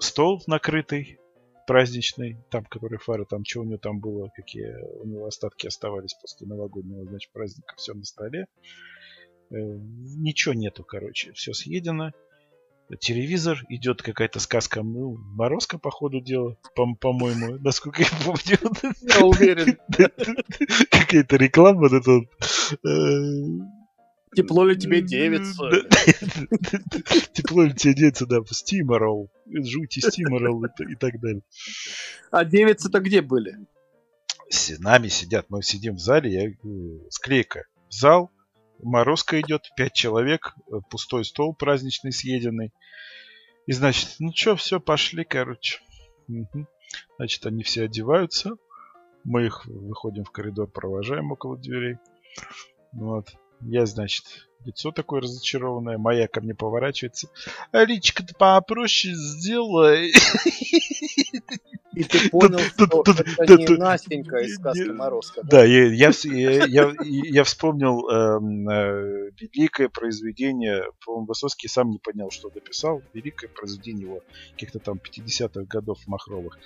стол 0.00 0.42
накрытый, 0.46 1.18
праздничный, 1.66 2.36
там, 2.50 2.64
который 2.64 2.98
фары, 2.98 3.24
там, 3.24 3.44
что 3.44 3.60
у 3.60 3.64
него 3.64 3.78
там 3.78 3.98
было, 3.98 4.30
какие 4.34 4.74
у 5.02 5.06
него 5.06 5.26
остатки 5.26 5.66
оставались 5.66 6.14
после 6.14 6.46
новогоднего, 6.46 7.04
значит, 7.04 7.30
праздника, 7.32 7.74
все 7.76 7.94
на 7.94 8.04
столе. 8.04 8.46
Э, 9.50 9.54
ничего 9.56 10.54
нету, 10.54 10.84
короче, 10.84 11.32
все 11.32 11.52
съедено. 11.52 12.12
Телевизор, 13.00 13.64
идет 13.68 14.00
какая-то 14.00 14.38
сказка, 14.38 14.82
ну, 14.82 15.16
Морозко, 15.16 15.76
по 15.76 15.90
ходу 15.90 16.20
дела, 16.20 16.56
по- 16.76 16.94
по-моему, 16.94 17.58
насколько 17.58 18.02
я 18.02 18.08
помню. 18.24 18.58
Я 19.02 19.26
уверен. 19.26 19.76
Какая-то 20.90 21.36
реклама, 21.36 21.88
вот 21.88 22.06
вот, 22.06 22.24
э, 22.84 23.75
Тепло 24.36 24.66
ли 24.66 24.76
тебе 24.76 25.00
девица? 25.00 25.70
Тепло 27.32 27.62
ли 27.62 27.74
тебе 27.74 27.94
деться, 27.94 28.26
да, 28.26 28.40
стиморол, 28.50 29.30
жути 29.46 30.00
стиморол 30.00 30.62
и, 30.64 30.94
так 30.94 31.18
далее. 31.20 31.42
А 32.30 32.44
девицы-то 32.44 33.00
где 33.00 33.22
были? 33.22 33.56
С 34.50 34.78
нами 34.78 35.08
сидят, 35.08 35.46
мы 35.48 35.62
сидим 35.62 35.94
в 35.96 35.98
зале, 36.00 36.30
я 36.30 36.50
говорю, 36.50 37.06
склейка. 37.10 37.64
Зал, 37.88 38.30
морозка 38.82 39.40
идет, 39.40 39.70
пять 39.74 39.94
человек, 39.94 40.54
э, 40.70 40.80
пустой 40.90 41.24
стол 41.24 41.54
праздничный 41.54 42.12
съеденный. 42.12 42.72
И 43.66 43.72
значит, 43.72 44.16
ну 44.18 44.32
что, 44.34 44.54
все, 44.56 44.80
пошли, 44.80 45.24
короче. 45.24 45.80
Мгм. 46.28 46.68
Значит, 47.16 47.46
они 47.46 47.62
все 47.62 47.84
одеваются. 47.84 48.56
Мы 49.24 49.46
их 49.46 49.64
выходим 49.66 50.24
в 50.24 50.30
коридор, 50.30 50.68
провожаем 50.68 51.32
около 51.32 51.56
дверей. 51.56 51.96
Вот. 52.92 53.28
Я, 53.62 53.86
значит, 53.86 54.24
лицо 54.66 54.90
такое 54.92 55.20
разочарованное. 55.22 55.96
Моя 55.98 56.28
ко 56.28 56.40
мне 56.40 56.54
поворачивается. 56.54 57.28
А 57.72 57.84
личико-то 57.84 58.34
попроще 58.34 59.14
сделай. 59.14 60.12
И 61.94 62.04
ты 62.04 62.28
понял, 62.28 62.58
что 62.76 63.02
это 63.38 63.56
не 63.56 63.66
Настенька 63.78 64.36
из 64.38 64.56
сказки 64.56 64.82
Морозко. 64.90 65.40
да? 65.44 65.64
Я, 65.64 65.86
я, 65.86 66.10
вс- 66.10 66.28
я, 66.30 66.66
я- 66.66 66.92
я 67.00 67.44
вспомнил 67.44 68.06
эм, 68.10 68.68
э, 68.68 69.30
великое 69.40 69.88
произведение, 69.88 70.84
по-моему, 71.04 71.26
Высоцкий 71.28 71.68
сам 71.68 71.90
не 71.90 71.98
понял, 71.98 72.30
что 72.30 72.50
дописал, 72.50 73.02
великое 73.14 73.48
произведение 73.48 74.02
его 74.08 74.20
каких-то 74.52 74.78
там 74.78 74.98
50-х 75.02 75.62
годов 75.64 75.98
Махровых. 76.06 76.58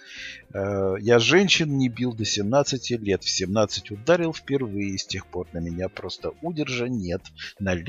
Э, 0.53 0.95
я 1.01 1.21
женщин 1.21 1.79
не 1.79 1.89
бил 1.89 2.13
до 2.13 2.25
17 2.25 2.91
лет, 3.01 3.23
в 3.23 3.31
17 3.31 3.93
ударил 3.93 4.33
впервые, 4.33 4.99
с 4.99 5.07
тех 5.07 5.27
пор 5.29 5.47
на 5.53 5.59
меня 5.59 5.89
просто 5.89 6.33
удержа 6.43 6.89
нет. 6.89 7.23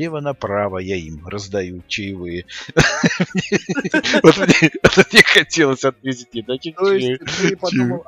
Налево-направо 0.01 0.79
я 0.79 0.95
им 0.95 1.27
раздаю 1.27 1.83
чаевые. 1.87 2.45
Вот 4.23 4.37
мне 4.37 5.23
хотелось 5.23 5.83
ответить 5.83 6.33
не 6.33 6.41
таких 6.41 6.75
То 6.75 6.93
есть 6.93 7.21
ты 7.41 7.55
подумал, 7.55 8.03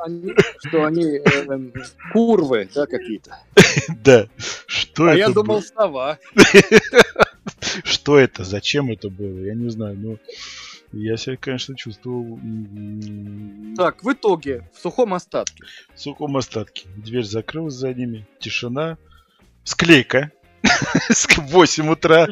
что 0.65 0.86
они 0.86 1.03
эм, 1.03 1.73
курвы, 2.12 2.67
да, 2.73 2.86
какие-то. 2.86 3.38
Да, 4.03 4.27
что 4.65 5.06
А 5.06 5.10
это 5.12 5.17
я 5.17 5.25
было? 5.27 5.36
думал, 5.36 5.62
сова. 5.62 6.17
Что 7.84 8.17
это? 8.17 8.43
Зачем 8.43 8.91
это 8.91 9.10
было? 9.10 9.39
Я 9.39 9.53
не 9.56 9.69
знаю, 9.69 9.97
но 9.97 10.17
я 10.91 11.17
себя, 11.17 11.38
конечно, 11.38 11.75
чувствовал 11.75 12.39
Так, 13.77 14.03
в 14.03 14.12
итоге, 14.12 14.69
в 14.73 14.79
сухом 14.79 15.13
остатке. 15.13 15.63
в 15.95 15.99
сухом 15.99 16.38
остатке. 16.38 16.88
Дверь 16.97 17.23
закрылась 17.23 17.73
за 17.75 17.93
ними, 17.93 18.27
тишина, 18.39 18.97
склейка. 19.63 20.32
С 21.10 21.28
8 21.38 21.89
утра, 21.89 22.28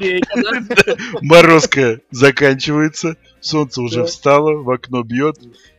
морозка 1.22 2.00
заканчивается, 2.12 3.17
солнце 3.41 3.82
уже 3.82 4.06
встало, 4.06 4.62
в 4.62 4.70
окно 4.70 5.04
бьет, 5.04 5.38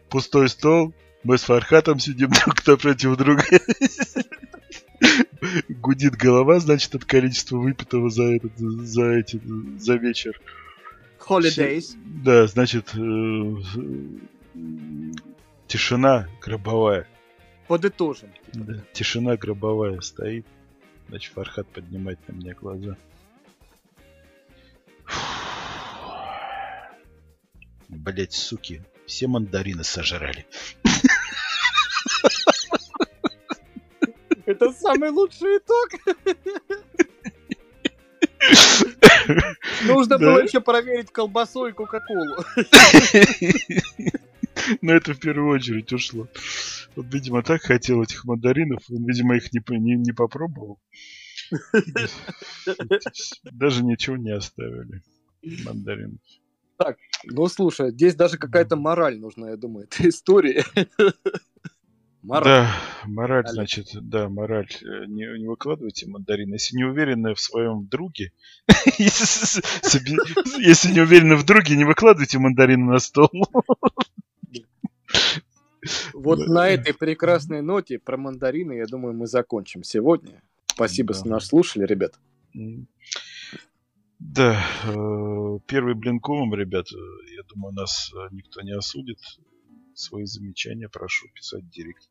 пустой 0.08 0.48
стол, 0.48 0.92
мы 1.24 1.38
с 1.38 1.42
Фархатом 1.44 1.98
сидим 1.98 2.30
друг 2.44 2.66
напротив 2.66 3.16
друга. 3.16 3.44
Гудит 5.68 6.16
голова, 6.16 6.60
значит, 6.60 6.94
от 6.94 7.04
количества 7.04 7.56
выпитого 7.56 8.10
за, 8.10 8.34
этот, 8.34 8.56
за, 8.56 9.10
эти, 9.12 9.40
за 9.78 9.94
вечер. 9.96 10.40
Holidays. 11.18 11.96
Да, 12.04 12.46
значит, 12.46 12.94
э, 12.94 13.56
тишина 15.66 16.28
гробовая. 16.40 17.06
Подытожим. 17.66 18.30
Да, 18.52 18.84
тишина 18.92 19.36
гробовая 19.36 20.00
стоит. 20.00 20.46
Значит, 21.12 21.34
Фархат 21.34 21.68
поднимает 21.68 22.26
на 22.26 22.32
меня 22.32 22.54
глаза. 22.54 22.96
Блять, 27.90 28.32
суки, 28.32 28.82
все 29.04 29.26
мандарины 29.26 29.84
сожрали. 29.84 30.46
Это 34.46 34.72
самый 34.72 35.10
лучший 35.10 35.58
итог. 35.58 35.90
Нужно 39.84 40.16
Да. 40.16 40.24
было 40.24 40.38
еще 40.42 40.62
проверить 40.62 41.12
колбасу 41.12 41.66
и 41.66 41.72
кока-колу. 41.72 42.36
Но 44.82 44.92
это 44.92 45.14
в 45.14 45.18
первую 45.18 45.48
очередь 45.54 45.92
ушло. 45.92 46.28
Вот, 46.96 47.06
видимо, 47.12 47.42
так 47.42 47.62
хотел 47.62 48.02
этих 48.02 48.24
мандаринов. 48.24 48.82
Он, 48.90 49.04
видимо, 49.06 49.36
их 49.36 49.52
не, 49.52 49.60
не, 49.78 49.96
не 49.96 50.12
попробовал. 50.12 50.80
Даже 53.44 53.84
ничего 53.84 54.16
не 54.16 54.30
оставили. 54.30 55.02
Мандарин. 55.64 56.18
Ну, 57.24 57.46
слушай, 57.46 57.90
здесь 57.92 58.14
даже 58.14 58.38
какая-то 58.38 58.76
мораль 58.76 59.18
нужна, 59.18 59.50
я 59.50 59.56
думаю, 59.56 59.86
этой 59.86 60.08
истории. 60.08 60.64
Мораль. 62.22 62.44
Да, 62.44 62.76
мораль, 63.04 63.48
значит, 63.48 63.88
да, 63.94 64.28
мораль. 64.28 64.68
Э, 64.82 65.06
Не, 65.06 65.40
не 65.40 65.48
выкладывайте 65.48 66.06
мандарины. 66.06 66.54
Если 66.54 66.76
не 66.76 66.84
уверены 66.84 67.34
в 67.34 67.40
своем 67.40 67.88
друге, 67.88 68.32
если 68.96 70.92
не 70.92 71.00
уверены 71.00 71.34
в 71.34 71.44
друге, 71.44 71.74
не 71.74 71.84
выкладывайте 71.84 72.38
мандарины 72.38 72.92
на 72.92 73.00
стол. 73.00 73.28
Вот 76.22 76.38
Да. 76.38 76.52
на 76.52 76.68
этой 76.68 76.94
прекрасной 76.94 77.62
ноте 77.62 77.98
про 77.98 78.16
мандарины, 78.16 78.74
я 78.74 78.86
думаю, 78.86 79.14
мы 79.14 79.26
закончим 79.26 79.82
сегодня. 79.82 80.42
Спасибо, 80.66 81.12
да. 81.12 81.18
что 81.20 81.28
нас 81.28 81.46
слушали, 81.46 81.84
ребят. 81.84 82.18
Да, 84.18 84.64
э, 84.84 85.58
первый 85.66 85.94
блинковым, 85.94 86.54
ребят, 86.54 86.86
э, 86.92 86.96
я 87.36 87.42
думаю, 87.48 87.74
нас 87.74 88.12
э, 88.14 88.28
никто 88.30 88.62
не 88.62 88.72
осудит. 88.72 89.18
Свои 89.94 90.24
замечания 90.24 90.88
прошу 90.88 91.28
писать 91.34 91.64
в 91.64 91.70
директ. 91.70 92.08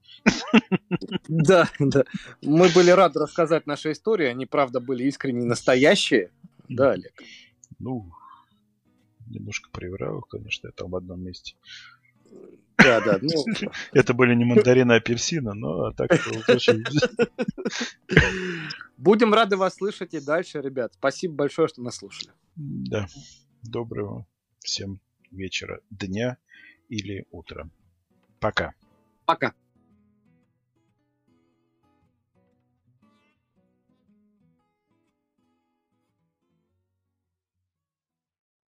Да, 1.28 1.70
да. 1.80 2.04
Мы 2.42 2.70
были 2.70 2.92
рады 2.92 3.20
рассказать 3.22 3.66
наши 3.66 3.94
истории. 3.94 4.28
Они, 4.28 4.46
правда, 4.46 4.80
были 4.80 5.06
искренне 5.06 5.46
настоящие. 5.46 6.32
Да, 6.70 6.92
Олег? 6.92 7.14
Ну, 7.80 8.12
немножко 9.28 9.70
приврал, 9.72 10.22
конечно, 10.22 10.68
я 10.68 10.72
там 10.74 10.92
в 10.92 10.96
одном 10.96 11.24
месте. 11.24 11.56
Да, 12.84 13.02
да. 13.02 13.20
Ну... 13.22 13.46
Это 13.94 14.14
были 14.14 14.36
не 14.36 14.46
мандарины, 14.46 14.94
а 14.94 14.96
апельсины, 14.96 15.54
но 15.54 15.92
так 15.92 16.12
очень... 16.48 16.84
Будем 18.98 19.34
рады 19.34 19.58
вас 19.58 19.76
слышать 19.76 20.14
и 20.14 20.20
дальше, 20.20 20.62
ребят. 20.62 20.94
Спасибо 20.94 21.36
большое, 21.36 21.68
что 21.68 21.82
нас 21.82 21.98
слушали. 21.98 22.32
Да. 22.56 23.08
Доброго 23.64 24.26
всем 24.60 25.00
вечера, 25.32 25.82
дня 25.90 26.38
или 26.90 27.26
утра. 27.32 27.70
Пока. 28.40 28.74
Пока. 29.26 29.54